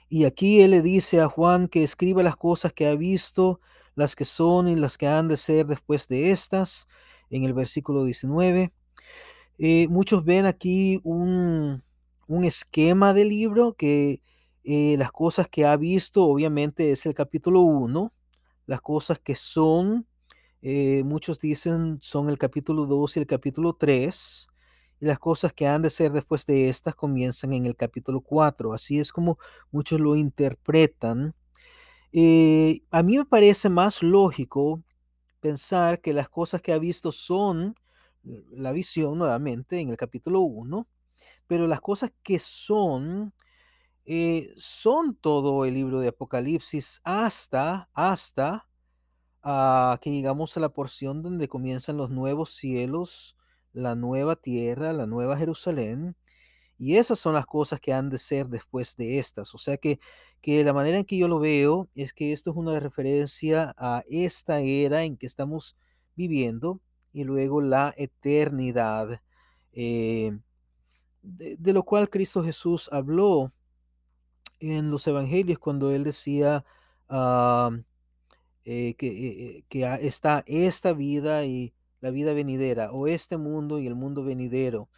Y 0.08 0.24
aquí 0.24 0.60
Él 0.60 0.72
le 0.72 0.82
dice 0.82 1.20
a 1.20 1.28
Juan 1.28 1.68
que 1.68 1.82
escriba 1.82 2.22
las 2.22 2.36
cosas 2.36 2.72
que 2.72 2.86
ha 2.86 2.94
visto, 2.94 3.60
las 3.94 4.16
que 4.16 4.24
son 4.24 4.68
y 4.68 4.76
las 4.76 4.98
que 4.98 5.06
han 5.06 5.28
de 5.28 5.36
ser 5.36 5.66
después 5.66 6.08
de 6.08 6.30
estas, 6.30 6.88
en 7.30 7.44
el 7.44 7.52
versículo 7.52 8.04
19. 8.04 8.72
Eh, 9.58 9.88
muchos 9.88 10.24
ven 10.24 10.46
aquí 10.46 11.00
un, 11.04 11.82
esquema 12.42 13.12
del 13.12 13.28
libro 13.28 13.74
que 13.74 14.20
eh, 14.64 14.96
las 14.98 15.12
cosas 15.12 15.48
que 15.48 15.64
ha 15.66 15.76
visto 15.76 16.24
obviamente 16.24 16.90
es 16.90 17.06
el 17.06 17.14
capítulo 17.14 17.60
1, 17.60 18.12
las 18.66 18.80
cosas 18.80 19.18
que 19.18 19.34
son, 19.34 20.06
eh, 20.66 21.04
muchos 21.04 21.40
dicen 21.40 21.98
son 22.00 22.30
el 22.30 22.38
capítulo 22.38 22.86
2 22.86 23.18
y 23.18 23.20
el 23.20 23.26
capítulo 23.26 23.74
3, 23.74 24.48
y 24.98 25.04
las 25.04 25.18
cosas 25.18 25.52
que 25.52 25.66
han 25.66 25.82
de 25.82 25.90
ser 25.90 26.10
después 26.10 26.46
de 26.46 26.70
estas 26.70 26.94
comienzan 26.94 27.52
en 27.52 27.66
el 27.66 27.76
capítulo 27.76 28.22
4. 28.22 28.72
Así 28.72 28.98
es 28.98 29.12
como 29.12 29.38
muchos 29.70 30.00
lo 30.00 30.16
interpretan. 30.16 31.34
Eh, 32.12 32.80
a 32.90 33.02
mí 33.02 33.18
me 33.18 33.26
parece 33.26 33.68
más 33.68 34.02
lógico 34.02 34.82
pensar 35.40 36.00
que 36.00 36.14
las 36.14 36.30
cosas 36.30 36.62
que 36.62 36.72
ha 36.72 36.78
visto 36.78 37.12
son 37.12 37.74
la 38.22 38.72
visión 38.72 39.18
nuevamente 39.18 39.80
en 39.80 39.90
el 39.90 39.98
capítulo 39.98 40.40
1, 40.40 40.88
pero 41.46 41.66
las 41.66 41.82
cosas 41.82 42.10
que 42.22 42.38
son 42.38 43.34
eh, 44.06 44.54
son 44.56 45.14
todo 45.16 45.66
el 45.66 45.74
libro 45.74 46.00
de 46.00 46.08
Apocalipsis 46.08 47.02
hasta, 47.04 47.90
hasta 47.92 48.66
ah, 49.44 49.98
que 50.00 50.10
llegamos 50.10 50.56
a 50.56 50.60
la 50.60 50.70
porción 50.70 51.22
donde 51.22 51.48
comienzan 51.48 51.96
los 51.96 52.10
nuevos 52.10 52.50
cielos, 52.50 53.36
la 53.72 53.94
nueva 53.94 54.36
tierra, 54.36 54.92
la 54.92 55.06
nueva 55.06 55.36
Jerusalén. 55.36 56.16
Y 56.78 56.96
esas 56.96 57.18
son 57.20 57.34
las 57.34 57.46
cosas 57.46 57.80
que 57.80 57.92
han 57.92 58.10
de 58.10 58.18
ser 58.18 58.48
después 58.48 58.96
de 58.96 59.18
estas. 59.18 59.54
O 59.54 59.58
sea 59.58 59.76
que, 59.76 60.00
que 60.42 60.64
la 60.64 60.72
manera 60.72 60.98
en 60.98 61.04
que 61.04 61.18
yo 61.18 61.28
lo 61.28 61.38
veo 61.38 61.88
es 61.94 62.12
que 62.12 62.32
esto 62.32 62.50
es 62.50 62.56
una 62.56 62.80
referencia 62.80 63.74
a 63.78 64.02
esta 64.08 64.60
era 64.60 65.04
en 65.04 65.16
que 65.16 65.26
estamos 65.26 65.76
viviendo 66.16 66.80
y 67.12 67.24
luego 67.24 67.60
la 67.60 67.94
eternidad, 67.96 69.20
eh, 69.72 70.36
de, 71.22 71.56
de 71.56 71.72
lo 71.72 71.84
cual 71.84 72.10
Cristo 72.10 72.42
Jesús 72.42 72.88
habló 72.92 73.52
en 74.60 74.90
los 74.90 75.06
evangelios 75.06 75.58
cuando 75.58 75.90
él 75.92 76.04
decía 76.04 76.64
ah, 77.08 77.70
eh, 78.64 78.94
que, 78.96 79.08
eh, 79.08 79.64
eh, 79.70 79.98
está 80.02 80.42
esta 80.46 80.92
vida 80.92 81.44
y 81.44 81.74
la 82.00 82.10
vida 82.10 82.32
venidera, 82.34 82.92
o 82.92 83.06
este 83.06 83.36
mundo 83.38 83.78
y 83.78 83.86
el 83.86 83.94
mundo 83.94 84.24
venidero. 84.24 84.88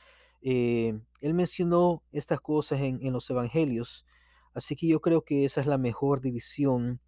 él 0.43 1.35
mencionó 1.35 2.03
estas 2.13 2.41
cosas 2.41 2.81
en, 2.81 3.13
los 3.13 3.29
evangelios, 3.31 4.07
así 4.55 4.77
que 4.77 4.87
yo 4.87 5.01
creo 5.01 5.23
que 5.25 5.45
esa 5.45 5.61
es 5.61 5.67
la 5.67 5.79
mejor 5.79 6.21
división 6.21 7.01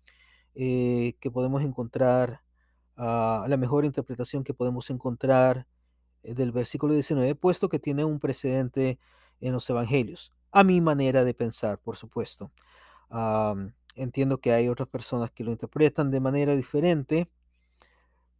que 0.54 1.30
podemos 1.32 1.62
encontrar, 1.62 2.42
uh, 2.96 3.46
la 3.46 3.56
mejor 3.58 3.84
interpretación 3.84 4.42
que 4.44 4.54
podemos 4.54 4.90
encontrar 4.90 5.66
del 6.22 6.52
versículo 6.52 6.94
19, 6.94 7.34
puesto 7.36 7.68
que 7.68 7.78
tiene 7.78 8.04
un 8.04 8.18
precedente 8.18 8.98
en 9.40 9.52
los 9.52 9.70
evangelios 9.70 10.32
a 10.52 10.64
mi 10.64 10.80
manera 10.80 11.24
de 11.24 11.34
pensar, 11.34 11.78
por 11.78 11.96
supuesto. 11.96 12.50
Entiendo 13.98 14.38
que 14.38 14.52
hay 14.52 14.68
otras 14.68 14.88
personas 14.88 15.30
que 15.30 15.44
lo 15.44 15.52
interpretan 15.52 16.10
de 16.10 16.20
manera 16.20 16.54
diferente, 16.56 17.28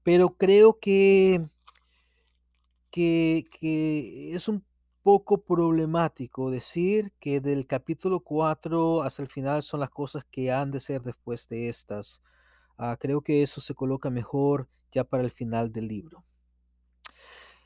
pero 0.03 0.31
creo 0.31 0.79
que, 0.79 1.47
que, 2.91 3.45
es 4.35 4.49
un 4.49 4.65
poco 5.03 5.43
problemático 5.43 6.51
decir 6.51 7.13
que 7.21 7.41
del 7.41 7.67
capítulo 7.67 8.21
4 8.21 9.03
hasta 9.03 9.23
el 9.23 9.29
final 9.29 9.63
son 9.63 9.81
las 9.81 9.91
cosas 9.91 10.25
que 10.31 10.53
han 10.53 10.71
de 10.71 10.81
ser 10.81 11.03
después 11.03 11.49
de 11.49 11.69
estas. 11.69 12.23
Ah, 12.77 12.97
creo 12.99 13.21
que 13.23 13.43
eso 13.43 13.61
se 13.61 13.75
coloca 13.75 14.11
mejor 14.11 14.69
ya 14.93 15.05
para 15.05 15.25
el 15.25 15.31
final 15.31 15.73
del 15.73 15.89
libro. 15.89 16.25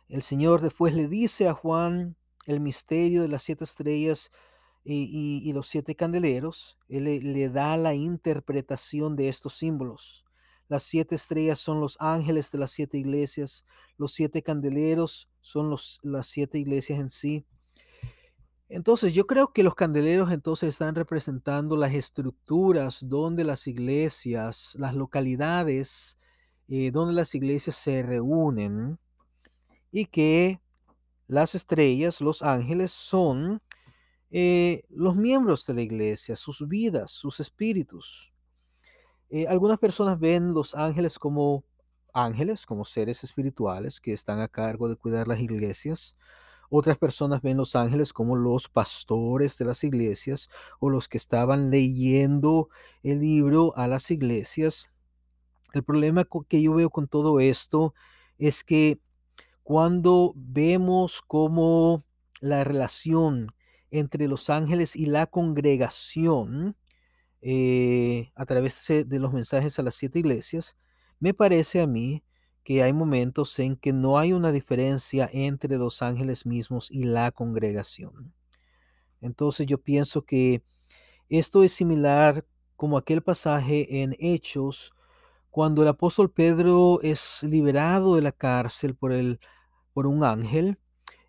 El 0.08 0.22
Señor 0.22 0.60
después 0.60 0.94
le 0.94 1.08
dice 1.08 1.48
a 1.48 1.54
Juan 1.54 2.16
el 2.46 2.60
misterio 2.60 3.22
de 3.22 3.28
las 3.28 3.42
siete 3.42 3.64
estrellas 3.64 4.30
y, 4.84 5.52
los 5.52 5.68
siete 5.68 5.94
candeleros, 5.94 6.78
él 6.88 7.04
le, 7.04 7.48
da 7.48 7.76
la 7.76 7.94
interpretación 7.94 9.16
de 9.16 9.28
estos 9.28 9.54
símbolos. 9.54 10.24
Las 10.68 10.82
siete 10.82 11.14
estrellas 11.14 11.60
son 11.60 11.80
los 11.80 11.96
ángeles 12.00 12.50
de 12.50 12.58
las 12.58 12.70
siete 12.70 12.98
iglesias, 12.98 13.64
los 13.98 14.12
siete 14.12 14.42
candeleros 14.42 15.28
son 15.40 15.70
los, 15.70 16.00
las 16.02 16.26
siete 16.26 16.58
iglesias 16.58 16.98
en 16.98 17.10
sí. 17.10 17.44
Entonces, 18.68 19.12
yo 19.14 19.26
creo 19.26 19.52
que 19.52 19.62
los 19.62 19.74
candeleros 19.74 20.32
entonces 20.32 20.70
están 20.70 20.94
representando 20.94 21.76
las 21.76 21.92
estructuras 21.92 23.06
donde 23.06 23.44
las 23.44 23.66
iglesias, 23.66 24.74
las 24.78 24.94
localidades 24.94 26.18
eh, 26.68 26.90
donde 26.90 27.12
las 27.12 27.34
iglesias 27.34 27.76
se 27.76 28.02
reúnen 28.02 28.98
y 29.90 30.06
que 30.06 30.58
las 31.26 31.54
estrellas, 31.54 32.22
los 32.22 32.40
ángeles, 32.40 32.92
son 32.92 33.60
eh, 34.34 34.84
los 34.88 35.14
miembros 35.14 35.66
de 35.66 35.74
la 35.74 35.82
iglesia, 35.82 36.36
sus 36.36 36.66
vidas, 36.66 37.10
sus 37.10 37.38
espíritus. 37.38 38.32
Eh, 39.28 39.46
algunas 39.46 39.78
personas 39.78 40.18
ven 40.18 40.54
los 40.54 40.74
ángeles 40.74 41.18
como 41.18 41.64
ángeles, 42.14 42.64
como 42.64 42.86
seres 42.86 43.22
espirituales 43.24 44.00
que 44.00 44.14
están 44.14 44.40
a 44.40 44.48
cargo 44.48 44.88
de 44.88 44.96
cuidar 44.96 45.28
las 45.28 45.38
iglesias. 45.38 46.16
Otras 46.70 46.96
personas 46.96 47.42
ven 47.42 47.58
los 47.58 47.76
ángeles 47.76 48.14
como 48.14 48.34
los 48.34 48.70
pastores 48.70 49.58
de 49.58 49.66
las 49.66 49.84
iglesias 49.84 50.48
o 50.80 50.88
los 50.88 51.08
que 51.08 51.18
estaban 51.18 51.70
leyendo 51.70 52.70
el 53.02 53.20
libro 53.20 53.76
a 53.76 53.86
las 53.86 54.10
iglesias. 54.10 54.88
El 55.74 55.82
problema 55.82 56.26
que 56.48 56.62
yo 56.62 56.72
veo 56.72 56.88
con 56.88 57.06
todo 57.06 57.38
esto 57.38 57.92
es 58.38 58.64
que 58.64 58.98
cuando 59.62 60.32
vemos 60.36 61.20
cómo 61.20 62.02
la 62.40 62.64
relación 62.64 63.52
entre 63.92 64.26
los 64.26 64.50
ángeles 64.50 64.96
y 64.96 65.06
la 65.06 65.26
congregación 65.26 66.76
eh, 67.40 68.32
a 68.34 68.46
través 68.46 68.86
de 68.88 69.18
los 69.20 69.32
mensajes 69.32 69.78
a 69.78 69.82
las 69.82 69.94
siete 69.94 70.18
iglesias, 70.18 70.76
me 71.20 71.34
parece 71.34 71.80
a 71.80 71.86
mí 71.86 72.24
que 72.64 72.82
hay 72.82 72.92
momentos 72.92 73.58
en 73.58 73.76
que 73.76 73.92
no 73.92 74.18
hay 74.18 74.32
una 74.32 74.52
diferencia 74.52 75.28
entre 75.32 75.76
los 75.76 76.02
ángeles 76.02 76.46
mismos 76.46 76.90
y 76.90 77.04
la 77.04 77.30
congregación. 77.30 78.34
Entonces 79.20 79.66
yo 79.66 79.78
pienso 79.78 80.24
que 80.24 80.62
esto 81.28 81.62
es 81.62 81.72
similar 81.72 82.44
como 82.76 82.98
aquel 82.98 83.22
pasaje 83.22 84.02
en 84.02 84.16
Hechos 84.18 84.92
cuando 85.50 85.82
el 85.82 85.88
apóstol 85.88 86.30
Pedro 86.30 87.00
es 87.02 87.42
liberado 87.42 88.16
de 88.16 88.22
la 88.22 88.32
cárcel 88.32 88.94
por, 88.94 89.12
el, 89.12 89.38
por 89.92 90.06
un 90.06 90.24
ángel, 90.24 90.78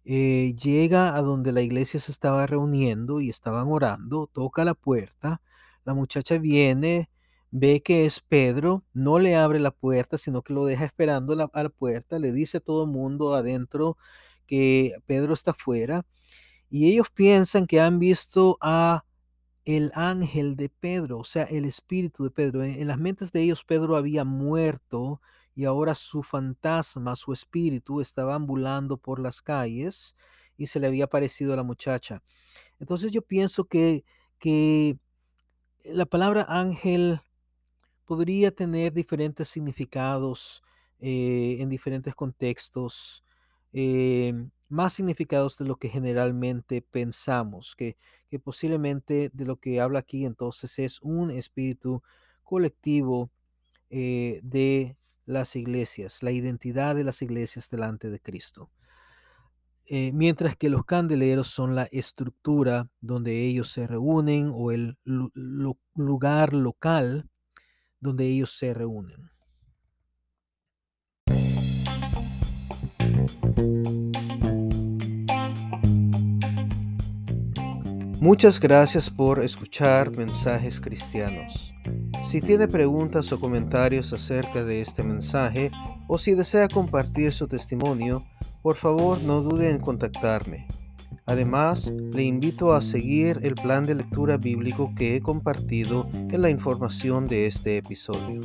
eh, 0.05 0.55
llega 0.61 1.15
a 1.15 1.21
donde 1.21 1.51
la 1.51 1.61
iglesia 1.61 1.99
se 1.99 2.11
estaba 2.11 2.45
reuniendo 2.47 3.21
y 3.21 3.29
estaban 3.29 3.67
orando, 3.69 4.27
toca 4.31 4.65
la 4.65 4.73
puerta, 4.73 5.41
la 5.85 5.93
muchacha 5.93 6.37
viene, 6.37 7.09
ve 7.51 7.81
que 7.81 8.05
es 8.05 8.19
Pedro, 8.19 8.83
no 8.93 9.19
le 9.19 9.35
abre 9.35 9.59
la 9.59 9.71
puerta, 9.71 10.17
sino 10.17 10.41
que 10.41 10.53
lo 10.53 10.65
deja 10.65 10.85
esperando 10.85 11.33
a 11.33 11.63
la 11.63 11.69
puerta, 11.69 12.19
le 12.19 12.31
dice 12.31 12.57
a 12.57 12.61
todo 12.61 12.85
el 12.85 12.91
mundo 12.91 13.33
adentro 13.33 13.97
que 14.47 14.93
Pedro 15.05 15.33
está 15.33 15.51
afuera, 15.51 16.05
y 16.69 16.91
ellos 16.91 17.11
piensan 17.11 17.67
que 17.67 17.79
han 17.79 17.99
visto 17.99 18.57
a 18.61 19.05
el 19.65 19.91
ángel 19.95 20.55
de 20.55 20.69
Pedro, 20.69 21.19
o 21.19 21.23
sea, 21.23 21.43
el 21.43 21.65
espíritu 21.65 22.23
de 22.23 22.31
Pedro. 22.31 22.63
En, 22.63 22.87
las 22.87 22.97
mentes 22.97 23.31
de 23.31 23.41
ellos 23.41 23.63
Pedro 23.63 23.95
había 23.95 24.25
muerto 24.25 25.21
y 25.55 25.65
ahora 25.65 25.95
su 25.95 26.23
fantasma, 26.23 27.15
su 27.15 27.33
espíritu 27.33 28.01
estaba 28.01 28.35
ambulando 28.35 28.97
por 28.97 29.19
las 29.19 29.41
calles 29.41 30.15
y 30.57 30.67
se 30.67 30.79
le 30.79 30.87
había 30.87 31.05
aparecido 31.05 31.53
a 31.53 31.55
la 31.55 31.63
muchacha. 31.63 32.23
Entonces 32.79 33.11
yo 33.11 33.21
pienso 33.21 33.65
que, 33.65 34.03
que 34.39 34.97
la 35.83 36.05
palabra 36.05 36.45
ángel 36.49 37.19
podría 38.05 38.51
tener 38.51 38.93
diferentes 38.93 39.49
significados 39.49 40.63
eh, 40.99 41.57
en 41.59 41.69
diferentes 41.69 42.15
contextos. 42.15 43.23
Eh, 43.73 44.33
más 44.73 44.93
significados 44.93 45.57
de 45.59 45.65
lo 45.65 45.75
que 45.75 45.87
generalmente 45.87 46.81
pensamos, 46.81 47.75
que, 47.75 47.95
que 48.29 48.39
posiblemente 48.39 49.29
de 49.31 49.45
lo 49.45 49.57
que 49.57 49.79
habla 49.79 49.99
aquí 49.99 50.25
entonces 50.25 50.79
es 50.79 50.99
un 51.01 51.29
espíritu 51.29 52.01
colectivo 52.43 53.29
eh, 53.91 54.39
de 54.43 54.97
las 55.25 55.55
iglesias, 55.55 56.23
la 56.23 56.31
identidad 56.31 56.95
de 56.95 57.03
las 57.03 57.21
iglesias 57.21 57.69
delante 57.69 58.09
de 58.09 58.19
Cristo. 58.19 58.69
Eh, 59.85 60.11
mientras 60.13 60.55
que 60.55 60.69
los 60.69 60.85
candeleros 60.85 61.47
son 61.47 61.75
la 61.75 61.83
estructura 61.91 62.89
donde 63.01 63.43
ellos 63.43 63.69
se 63.69 63.85
reúnen 63.85 64.51
o 64.53 64.71
el 64.71 64.97
lugar 65.03 66.53
local 66.53 67.29
donde 67.99 68.25
ellos 68.27 68.57
se 68.57 68.73
reúnen. 68.73 69.29
Muchas 78.23 78.57
gracias 78.57 79.09
por 79.09 79.43
escuchar 79.43 80.15
Mensajes 80.15 80.79
Cristianos. 80.79 81.72
Si 82.23 82.41
tiene 82.41 82.67
preguntas 82.67 83.31
o 83.31 83.39
comentarios 83.39 84.13
acerca 84.13 84.63
de 84.63 84.81
este 84.81 85.03
mensaje 85.03 85.71
o 86.07 86.17
si 86.17 86.35
desea 86.35 86.67
compartir 86.67 87.31
su 87.33 87.47
testimonio, 87.47 88.23
por 88.61 88.75
favor 88.75 89.21
no 89.21 89.41
dude 89.41 89.69
en 89.69 89.79
contactarme. 89.79 90.67
Además, 91.25 91.91
le 92.13 92.23
invito 92.23 92.73
a 92.73 92.81
seguir 92.81 93.39
el 93.43 93.55
plan 93.55 93.85
de 93.85 93.95
lectura 93.95 94.37
bíblico 94.37 94.93
que 94.95 95.15
he 95.15 95.21
compartido 95.21 96.09
en 96.13 96.41
la 96.41 96.49
información 96.49 97.27
de 97.27 97.47
este 97.47 97.77
episodio. 97.77 98.41